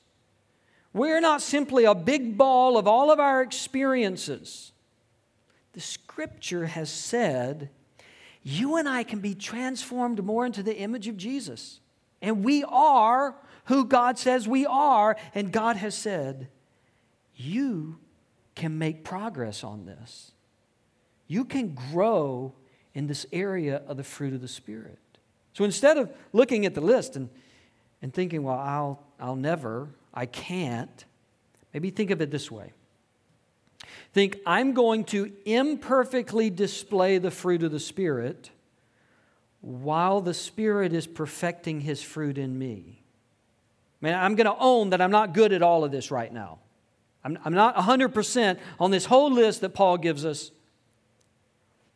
We're 0.93 1.21
not 1.21 1.41
simply 1.41 1.85
a 1.85 1.93
big 1.93 2.37
ball 2.37 2.77
of 2.77 2.87
all 2.87 3.11
of 3.11 3.19
our 3.19 3.41
experiences. 3.41 4.71
The 5.73 5.81
scripture 5.81 6.67
has 6.67 6.89
said 6.89 7.69
you 8.43 8.75
and 8.75 8.87
I 8.87 9.03
can 9.03 9.19
be 9.19 9.33
transformed 9.33 10.23
more 10.23 10.45
into 10.45 10.63
the 10.63 10.77
image 10.77 11.07
of 11.07 11.17
Jesus. 11.17 11.79
And 12.21 12.43
we 12.43 12.63
are 12.65 13.35
who 13.65 13.85
God 13.85 14.17
says 14.17 14.47
we 14.47 14.65
are. 14.65 15.15
And 15.33 15.51
God 15.51 15.77
has 15.77 15.95
said, 15.95 16.49
you 17.35 17.99
can 18.55 18.77
make 18.77 19.03
progress 19.03 19.63
on 19.63 19.85
this. 19.85 20.31
You 21.27 21.45
can 21.45 21.73
grow 21.91 22.53
in 22.93 23.07
this 23.07 23.25
area 23.31 23.81
of 23.87 23.97
the 23.97 24.03
fruit 24.03 24.33
of 24.33 24.41
the 24.41 24.47
Spirit. 24.47 24.99
So 25.53 25.63
instead 25.63 25.97
of 25.97 26.11
looking 26.31 26.65
at 26.65 26.73
the 26.73 26.81
list 26.81 27.15
and, 27.15 27.29
and 28.01 28.13
thinking, 28.13 28.43
well, 28.43 28.57
I'll, 28.57 29.03
I'll 29.19 29.35
never, 29.35 29.89
I 30.13 30.25
can't, 30.25 31.05
maybe 31.73 31.89
think 31.89 32.11
of 32.11 32.21
it 32.21 32.31
this 32.31 32.51
way. 32.51 32.71
Think, 34.13 34.39
I'm 34.45 34.73
going 34.73 35.05
to 35.05 35.31
imperfectly 35.45 36.49
display 36.49 37.17
the 37.17 37.31
fruit 37.31 37.63
of 37.63 37.71
the 37.71 37.79
Spirit 37.79 38.51
while 39.61 40.21
the 40.21 40.33
Spirit 40.33 40.93
is 40.93 41.07
perfecting 41.07 41.81
His 41.81 42.01
fruit 42.01 42.37
in 42.37 42.57
me. 42.57 43.01
Man, 44.01 44.13
I'm 44.13 44.35
going 44.35 44.45
to 44.45 44.57
own 44.59 44.89
that 44.89 45.01
I'm 45.01 45.11
not 45.11 45.33
good 45.33 45.53
at 45.53 45.61
all 45.61 45.83
of 45.83 45.91
this 45.91 46.11
right 46.11 46.31
now. 46.31 46.59
I'm, 47.23 47.39
I'm 47.45 47.53
not 47.53 47.75
100% 47.75 48.59
on 48.79 48.91
this 48.91 49.05
whole 49.05 49.31
list 49.31 49.61
that 49.61 49.69
Paul 49.69 49.97
gives 49.97 50.25
us, 50.25 50.51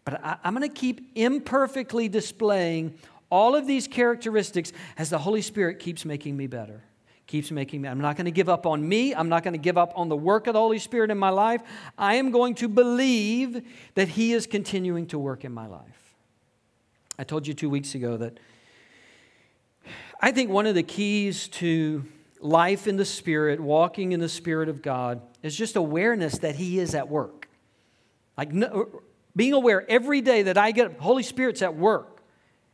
but 0.08 0.24
I, 0.24 0.38
I'm 0.46 0.56
going 0.56 0.66
to 0.66 0.74
keep 0.74 1.12
imperfectly 1.16 2.08
displaying 2.08 2.94
all 3.30 3.58
of 3.58 3.68
these 3.68 3.90
characteristics 3.90 4.72
as 4.98 5.10
the 5.10 5.18
Holy 5.18 5.42
Spirit 5.42 5.80
keeps 5.80 6.06
making 6.06 6.38
me 6.38 6.48
better. 6.48 6.82
Keeps 7.26 7.52
making 7.52 7.82
me. 7.82 7.90
I'm 7.90 8.00
not 8.00 8.16
going 8.16 8.24
to 8.24 8.32
give 8.32 8.48
up 8.48 8.66
on 8.66 8.88
me. 8.88 9.14
I'm 9.14 9.28
not 9.28 9.44
going 9.44 9.54
to 9.54 9.60
give 9.60 9.78
up 9.78 9.92
on 9.98 10.08
the 10.08 10.16
work 10.16 10.48
of 10.48 10.54
the 10.54 10.60
Holy 10.60 10.80
Spirit 10.80 11.12
in 11.12 11.18
my 11.18 11.28
life. 11.28 11.62
I 11.98 12.16
am 12.16 12.32
going 12.32 12.56
to 12.56 12.70
believe 12.70 13.62
that 13.96 14.08
He 14.08 14.32
is 14.32 14.48
continuing 14.48 15.08
to 15.08 15.20
work 15.20 15.44
in 15.44 15.52
my 15.52 15.68
life. 15.68 16.16
I 17.20 17.26
told 17.26 17.46
you 17.46 17.54
two 17.54 17.70
weeks 17.70 17.94
ago 17.94 18.16
that 18.16 18.40
I 20.22 20.32
think 20.32 20.50
one 20.50 20.68
of 20.68 20.76
the 20.76 20.84
keys 20.84 21.50
to 21.50 22.06
life 22.40 22.88
in 22.88 22.96
the 22.96 23.04
Spirit, 23.04 23.60
walking 23.60 24.14
in 24.14 24.22
the 24.22 24.30
Spirit 24.30 24.70
of 24.70 24.82
God, 24.82 25.20
is 25.44 25.54
just 25.54 25.76
awareness 25.76 26.38
that 26.38 26.56
He 26.56 26.80
is 26.80 26.96
at 26.96 27.10
work. 27.10 27.50
Like 28.38 28.54
being 29.38 29.54
aware 29.54 29.90
every 29.90 30.20
day 30.20 30.44
that 30.44 30.58
I 30.58 30.72
get 30.72 31.00
Holy 31.00 31.24
Spirit's 31.24 31.62
at 31.62 31.76
work. 31.76 32.16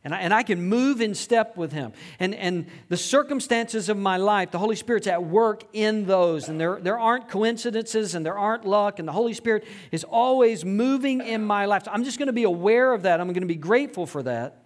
And 0.02 0.14
I, 0.14 0.18
and 0.20 0.34
I 0.34 0.42
can 0.42 0.60
move 0.60 1.00
in 1.00 1.14
step 1.14 1.56
with 1.56 1.72
him. 1.72 1.92
And, 2.20 2.34
and 2.34 2.66
the 2.90 2.96
circumstances 2.96 3.88
of 3.88 3.96
my 3.96 4.18
life, 4.18 4.50
the 4.50 4.58
Holy 4.58 4.76
Spirit's 4.76 5.06
at 5.06 5.24
work 5.24 5.62
in 5.72 6.04
those. 6.04 6.50
And 6.50 6.60
there, 6.60 6.78
there 6.78 6.98
aren't 6.98 7.28
coincidences 7.28 8.14
and 8.14 8.26
there 8.26 8.36
aren't 8.36 8.66
luck. 8.66 8.98
And 8.98 9.08
the 9.08 9.12
Holy 9.12 9.32
Spirit 9.32 9.64
is 9.92 10.04
always 10.04 10.62
moving 10.62 11.22
in 11.22 11.42
my 11.42 11.64
life. 11.64 11.84
So 11.84 11.90
I'm 11.90 12.04
just 12.04 12.18
going 12.18 12.26
to 12.26 12.34
be 12.34 12.42
aware 12.42 12.92
of 12.92 13.02
that. 13.02 13.18
I'm 13.18 13.28
going 13.28 13.40
to 13.40 13.46
be 13.46 13.54
grateful 13.54 14.04
for 14.04 14.22
that. 14.24 14.64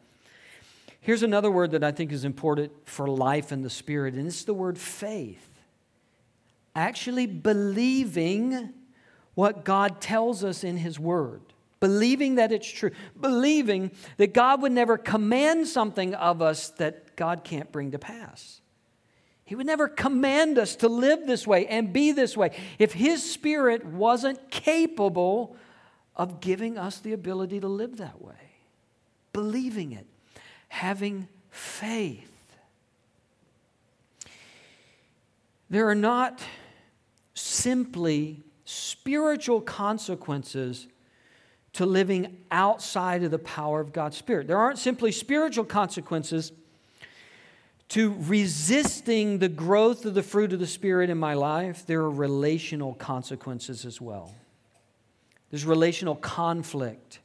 Here's 1.00 1.22
another 1.22 1.50
word 1.50 1.70
that 1.70 1.84
I 1.84 1.92
think 1.92 2.10
is 2.10 2.24
important 2.24 2.72
for 2.84 3.06
life 3.06 3.52
in 3.52 3.62
the 3.62 3.70
Spirit, 3.70 4.14
and 4.14 4.26
it's 4.26 4.44
the 4.44 4.52
word 4.52 4.76
faith. 4.76 5.48
Actually, 6.74 7.26
believing 7.26 8.74
what 9.34 9.64
God 9.64 10.00
tells 10.00 10.44
us 10.44 10.64
in 10.64 10.76
His 10.76 10.98
Word, 10.98 11.40
believing 11.80 12.36
that 12.36 12.52
it's 12.52 12.68
true, 12.68 12.90
believing 13.18 13.90
that 14.16 14.34
God 14.34 14.62
would 14.62 14.72
never 14.72 14.98
command 14.98 15.66
something 15.68 16.14
of 16.14 16.42
us 16.42 16.70
that 16.70 17.16
God 17.16 17.44
can't 17.44 17.70
bring 17.70 17.92
to 17.92 17.98
pass. 17.98 18.60
He 19.44 19.54
would 19.54 19.66
never 19.66 19.88
command 19.88 20.58
us 20.58 20.76
to 20.76 20.88
live 20.88 21.26
this 21.26 21.46
way 21.46 21.66
and 21.66 21.92
be 21.92 22.12
this 22.12 22.36
way 22.36 22.50
if 22.78 22.92
His 22.92 23.28
Spirit 23.28 23.84
wasn't 23.84 24.50
capable 24.50 25.56
of 26.14 26.40
giving 26.40 26.76
us 26.76 26.98
the 26.98 27.12
ability 27.12 27.60
to 27.60 27.68
live 27.68 27.96
that 27.96 28.20
way. 28.20 28.34
Believing 29.32 29.92
it, 29.92 30.06
having 30.68 31.28
faith. 31.50 32.34
There 35.70 35.88
are 35.88 35.94
not 35.94 36.42
simply 37.34 38.42
spiritual 38.64 39.60
consequences 39.60 40.88
to 41.78 41.86
living 41.86 42.36
outside 42.50 43.22
of 43.22 43.30
the 43.30 43.38
power 43.38 43.78
of 43.80 43.92
God's 43.92 44.16
Spirit. 44.16 44.48
There 44.48 44.58
aren't 44.58 44.80
simply 44.80 45.12
spiritual 45.12 45.64
consequences 45.64 46.50
to 47.90 48.16
resisting 48.18 49.38
the 49.38 49.48
growth 49.48 50.04
of 50.04 50.14
the 50.14 50.24
fruit 50.24 50.52
of 50.52 50.58
the 50.58 50.66
Spirit 50.66 51.08
in 51.08 51.18
my 51.18 51.34
life. 51.34 51.86
There 51.86 52.00
are 52.00 52.10
relational 52.10 52.94
consequences 52.94 53.84
as 53.84 54.00
well. 54.00 54.34
There's 55.52 55.64
relational 55.64 56.16
conflict 56.16 57.20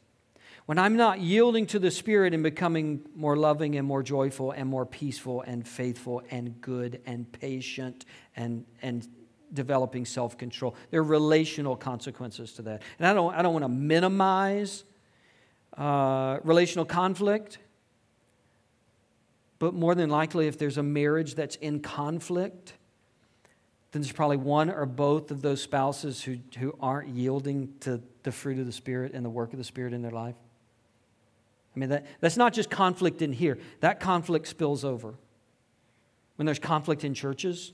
when 0.67 0.77
I'm 0.77 0.97
not 0.97 1.19
yielding 1.19 1.65
to 1.67 1.79
the 1.79 1.89
Spirit 1.89 2.35
and 2.35 2.43
becoming 2.43 3.01
more 3.15 3.35
loving 3.35 3.75
and 3.75 3.87
more 3.87 4.03
joyful 4.03 4.51
and 4.51 4.69
more 4.69 4.85
peaceful 4.85 5.41
and 5.41 5.67
faithful 5.67 6.21
and 6.29 6.61
good 6.61 7.01
and 7.07 7.29
patient 7.31 8.05
and, 8.35 8.65
and 8.83 9.07
developing 9.53 10.05
self 10.05 10.37
control, 10.37 10.75
there 10.91 11.01
are 11.01 11.03
relational 11.03 11.75
consequences 11.75 12.53
to 12.53 12.61
that. 12.63 12.81
And 12.99 13.07
I 13.07 13.13
don't, 13.13 13.33
I 13.33 13.41
don't 13.41 13.53
want 13.53 13.63
to 13.63 13.69
minimize 13.69 14.83
uh, 15.77 16.39
relational 16.43 16.85
conflict, 16.85 17.59
but 19.59 19.73
more 19.73 19.95
than 19.95 20.09
likely, 20.09 20.47
if 20.47 20.57
there's 20.57 20.77
a 20.77 20.83
marriage 20.83 21.35
that's 21.35 21.55
in 21.57 21.79
conflict, 21.79 22.73
then 23.91 24.01
there's 24.01 24.11
probably 24.11 24.37
one 24.37 24.69
or 24.69 24.85
both 24.85 25.31
of 25.31 25.41
those 25.41 25.61
spouses 25.61 26.21
who, 26.23 26.37
who 26.57 26.75
aren't 26.81 27.09
yielding 27.09 27.73
to 27.81 28.01
the 28.23 28.31
fruit 28.31 28.59
of 28.59 28.65
the 28.65 28.71
Spirit 28.71 29.13
and 29.13 29.23
the 29.23 29.29
work 29.29 29.53
of 29.53 29.59
the 29.59 29.63
Spirit 29.63 29.93
in 29.93 30.01
their 30.01 30.11
life. 30.11 30.35
I 31.75 31.79
mean, 31.79 31.89
that, 31.89 32.05
that's 32.19 32.37
not 32.37 32.53
just 32.53 32.69
conflict 32.69 33.21
in 33.21 33.33
here, 33.33 33.57
that 33.79 33.99
conflict 33.99 34.47
spills 34.47 34.83
over. 34.83 35.15
When 36.35 36.45
there's 36.45 36.59
conflict 36.59 37.03
in 37.03 37.13
churches, 37.13 37.73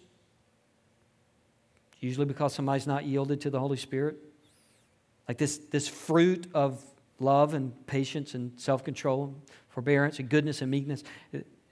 usually 1.99 2.25
because 2.25 2.53
somebody's 2.53 2.87
not 2.87 3.05
yielded 3.05 3.41
to 3.41 3.49
the 3.49 3.59
Holy 3.59 3.77
Spirit. 3.77 4.17
Like 5.27 5.37
this, 5.37 5.57
this 5.57 5.87
fruit 5.87 6.47
of 6.53 6.83
love 7.19 7.53
and 7.53 7.85
patience 7.87 8.33
and 8.33 8.59
self 8.59 8.83
control, 8.83 9.35
forbearance 9.69 10.19
and 10.19 10.29
goodness 10.29 10.61
and 10.61 10.71
meekness, 10.71 11.03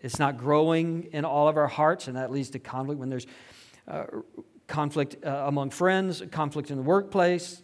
it's 0.02 0.20
not 0.20 0.38
growing 0.38 1.10
in 1.12 1.26
all 1.26 1.48
of 1.48 1.58
our 1.58 1.68
hearts, 1.68 2.08
and 2.08 2.18
that 2.18 2.32
leads 2.32 2.52
to 2.52 2.60
conflict. 2.60 3.00
When 3.00 3.10
there's 3.10 3.28
uh, 3.88 4.04
conflict 4.68 5.26
uh, 5.26 5.46
among 5.48 5.72
friends, 5.72 6.22
conflict 6.32 6.70
in 6.70 6.78
the 6.78 6.84
workplace, 6.84 7.62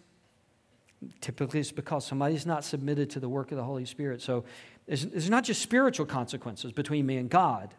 typically 1.22 1.60
it's 1.60 1.72
because 1.72 2.06
somebody's 2.06 2.46
not 2.46 2.64
submitted 2.64 3.10
to 3.12 3.20
the 3.20 3.30
work 3.30 3.52
of 3.52 3.58
the 3.58 3.64
Holy 3.64 3.86
Spirit. 3.86 4.22
So 4.22 4.46
there's, 4.88 5.30
not 5.30 5.44
just 5.44 5.62
spiritual 5.62 6.06
consequences 6.06 6.72
between 6.72 7.06
me 7.06 7.18
and 7.18 7.30
God, 7.30 7.74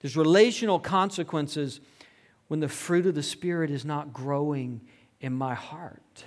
there's 0.00 0.16
relational 0.16 0.80
consequences 0.80 1.80
when 2.52 2.60
the 2.60 2.68
fruit 2.68 3.06
of 3.06 3.14
the 3.14 3.22
Spirit 3.22 3.70
is 3.70 3.82
not 3.82 4.12
growing 4.12 4.82
in 5.22 5.32
my 5.32 5.54
heart. 5.54 6.24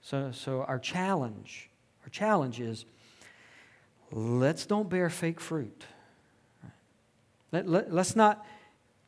So, 0.00 0.30
so 0.30 0.62
our 0.62 0.78
challenge, 0.78 1.68
our 2.04 2.10
challenge 2.10 2.60
is 2.60 2.84
let's 4.12 4.66
don't 4.66 4.88
bear 4.88 5.10
fake 5.10 5.40
fruit. 5.40 5.84
Let, 7.50 7.68
let, 7.68 7.92
let's 7.92 8.14
not 8.14 8.46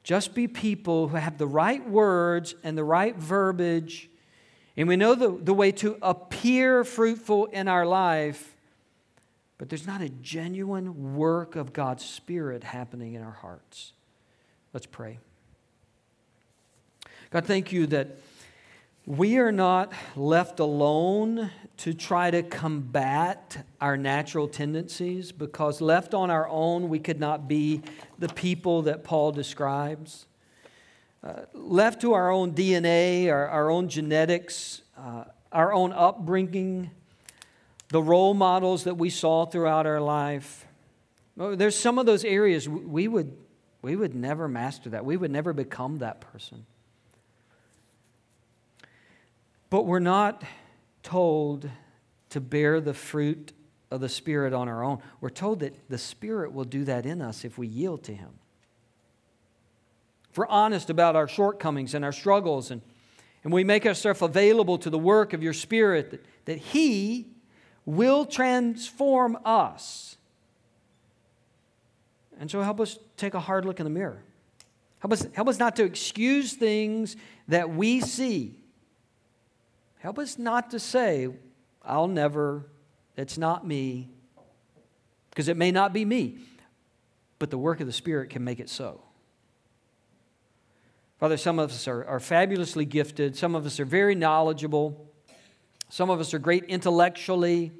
just 0.03 0.35
be 0.35 0.49
people 0.49 1.07
who 1.07 1.19
have 1.19 1.39
the 1.39 1.47
right 1.47 1.89
words 1.89 2.57
and 2.65 2.77
the 2.77 2.83
right 2.83 3.15
verbiage 3.15 4.11
and 4.77 4.89
we 4.89 4.97
know 4.97 5.15
the, 5.15 5.39
the 5.41 5.55
way 5.55 5.71
to 5.71 5.97
appear 6.03 6.83
fruitful 6.83 7.45
in 7.47 7.69
our 7.69 7.87
life, 7.87 8.57
but 9.57 9.69
there's 9.69 9.87
not 9.87 10.01
a 10.01 10.09
genuine 10.09 11.15
work 11.15 11.55
of 11.55 11.73
God's 11.73 12.05
Spirit 12.05 12.65
happening 12.65 13.15
in 13.15 13.23
our 13.23 13.31
hearts. 13.31 13.93
Let's 14.73 14.87
pray. 14.87 15.21
God, 17.35 17.47
thank 17.47 17.73
you 17.73 17.89
that 17.89 18.21
we 19.07 19.39
are 19.39 19.51
not 19.51 19.93
left 20.15 20.61
alone 20.61 21.51
to 21.79 21.93
try 21.93 22.31
to 22.31 22.45
combat 22.45 23.67
our 23.81 23.97
natural 23.97 24.47
tendencies 24.47 25.33
because 25.33 25.81
left 25.81 26.15
on 26.15 26.31
our 26.31 26.49
own, 26.49 26.89
we 26.89 27.01
could 27.01 27.19
not 27.19 27.49
be 27.49 27.83
the 28.21 28.29
people 28.29 28.83
that 28.83 29.03
Paul 29.03 29.33
describes. 29.33 30.27
Uh, 31.25 31.41
left 31.55 32.03
to 32.03 32.13
our 32.13 32.31
own 32.31 32.53
DNA, 32.53 33.29
our, 33.29 33.49
our 33.49 33.69
own 33.69 33.89
genetics, 33.89 34.83
uh, 34.97 35.25
our 35.51 35.73
own 35.73 35.93
upbringing, 35.93 36.93
the 37.89 38.01
role 38.01 38.35
models 38.35 38.85
that 38.85 38.97
we 38.97 39.11
saw 39.11 39.45
throughout 39.45 39.87
our 39.87 40.01
life, 40.01 40.69
oh, 41.41 41.57
there's 41.57 41.75
some 41.75 41.99
of 41.99 42.07
those 42.07 42.25
areas 42.25 42.69
we 42.69 43.09
would, 43.09 43.37
We 43.83 43.97
would 43.97 44.15
never 44.15 44.47
master 44.47 44.91
that. 44.91 45.05
We 45.05 45.17
would 45.17 45.33
never 45.33 45.53
become 45.53 45.99
that 45.99 46.21
person. 46.21 46.65
But 49.75 49.87
we're 49.87 49.99
not 49.99 50.45
told 51.03 51.69
to 52.29 52.41
bear 52.41 52.81
the 52.81 52.95
fruit 52.95 53.53
of 53.91 54.01
the 54.01 54.09
Spirit 54.09 54.53
on 54.53 54.69
our 54.69 54.85
own. 54.85 55.01
We're 55.21 55.31
told 55.31 55.59
that 55.59 55.91
the 55.91 55.99
Spirit 55.99 56.53
will 56.53 56.63
do 56.63 56.85
that 56.85 57.05
in 57.07 57.21
us 57.21 57.45
if 57.45 57.59
we 57.59 57.67
yield 57.67 58.05
to 58.05 58.15
Him. 58.15 58.29
If 60.31 60.39
we're 60.39 60.47
honest 60.47 60.91
about 60.91 61.17
our 61.17 61.27
shortcomings 61.27 61.93
and 61.93 62.05
our 62.05 62.13
struggles, 62.13 62.71
and, 62.71 62.83
and 63.43 63.53
we 63.53 63.65
make 63.65 63.85
ourselves 63.85 64.23
available 64.23 64.79
to 64.79 64.91
the 64.91 64.97
work 64.97 65.33
of 65.33 65.43
your 65.43 65.53
Spirit, 65.53 66.13
that, 66.13 66.25
that 66.45 66.59
He 66.59 67.27
will 67.85 68.27
transform 68.27 69.37
us. 69.45 70.19
And 72.39 72.49
so 72.49 72.63
help 72.63 72.79
us 72.79 72.97
take 73.17 73.35
a 73.35 73.41
hard 73.41 73.65
look 73.65 73.81
in 73.81 73.85
the 73.85 73.91
mirror. 73.91 74.23
Help 75.01 75.15
us, 75.15 75.27
help 75.33 75.49
us 75.49 75.59
not 75.59 75.75
to 75.75 75.83
excuse 75.83 76.53
things 76.53 77.17
that 77.49 77.71
we 77.71 78.01
see. 78.01 78.61
Help 80.05 80.19
us 80.19 80.39
not 80.39 80.71
to 80.73 80.79
say, 80.79 81.31
I'll 81.83 82.09
never, 82.09 82.67
it's 83.17 83.39
not 83.39 83.67
me, 83.67 84.11
because 85.31 85.49
it 85.49 85.57
may 85.57 85.71
not 85.71 85.95
be 85.95 86.05
me, 86.05 86.41
but 87.39 87.49
the 87.49 87.57
work 87.57 87.81
of 87.81 87.87
the 87.87 87.93
Spirit 87.93 88.29
can 88.29 88.45
make 88.45 88.61
it 88.61 88.69
so. 88.69 89.01
Father, 91.19 91.39
some 91.39 91.59
of 91.59 91.71
us 91.71 91.89
are, 91.89 92.05
are 92.05 92.21
fabulously 92.21 92.85
gifted, 92.85 93.35
some 93.35 93.55
of 93.55 93.65
us 93.65 93.81
are 93.81 93.87
very 93.87 94.15
knowledgeable, 94.15 95.11
some 95.89 96.11
of 96.11 96.21
us 96.21 96.35
are 96.35 96.39
great 96.39 96.65
intellectually. 96.65 97.73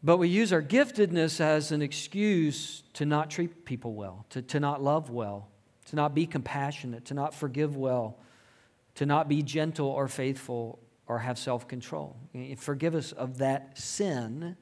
But 0.00 0.18
we 0.18 0.28
use 0.28 0.52
our 0.52 0.62
giftedness 0.62 1.40
as 1.40 1.72
an 1.72 1.82
excuse 1.82 2.84
to 2.92 3.04
not 3.04 3.30
treat 3.30 3.64
people 3.64 3.94
well, 3.94 4.26
to, 4.30 4.42
to 4.42 4.60
not 4.60 4.80
love 4.80 5.10
well, 5.10 5.48
to 5.86 5.96
not 5.96 6.14
be 6.14 6.24
compassionate, 6.24 7.06
to 7.06 7.14
not 7.14 7.34
forgive 7.34 7.76
well, 7.76 8.16
to 8.96 9.06
not 9.06 9.28
be 9.28 9.42
gentle 9.42 9.88
or 9.88 10.08
faithful 10.08 10.78
or 11.06 11.18
have 11.18 11.38
self 11.38 11.68
control. 11.68 12.16
Eh, 12.34 12.54
forgive 12.56 12.94
us 12.94 13.12
of 13.12 13.38
that 13.38 13.78
sin 13.78 14.56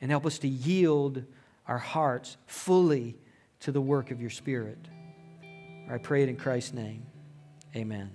and 0.00 0.10
help 0.10 0.26
us 0.26 0.38
to 0.38 0.48
yield 0.48 1.24
our 1.66 1.78
hearts 1.78 2.36
fully 2.46 3.16
to 3.60 3.72
the 3.72 3.80
work 3.80 4.10
of 4.10 4.20
your 4.20 4.30
Spirit. 4.30 4.78
I 5.90 5.98
pray 5.98 6.22
it 6.22 6.28
in 6.28 6.36
Christ's 6.36 6.74
name. 6.74 7.06
Amen. 7.74 8.10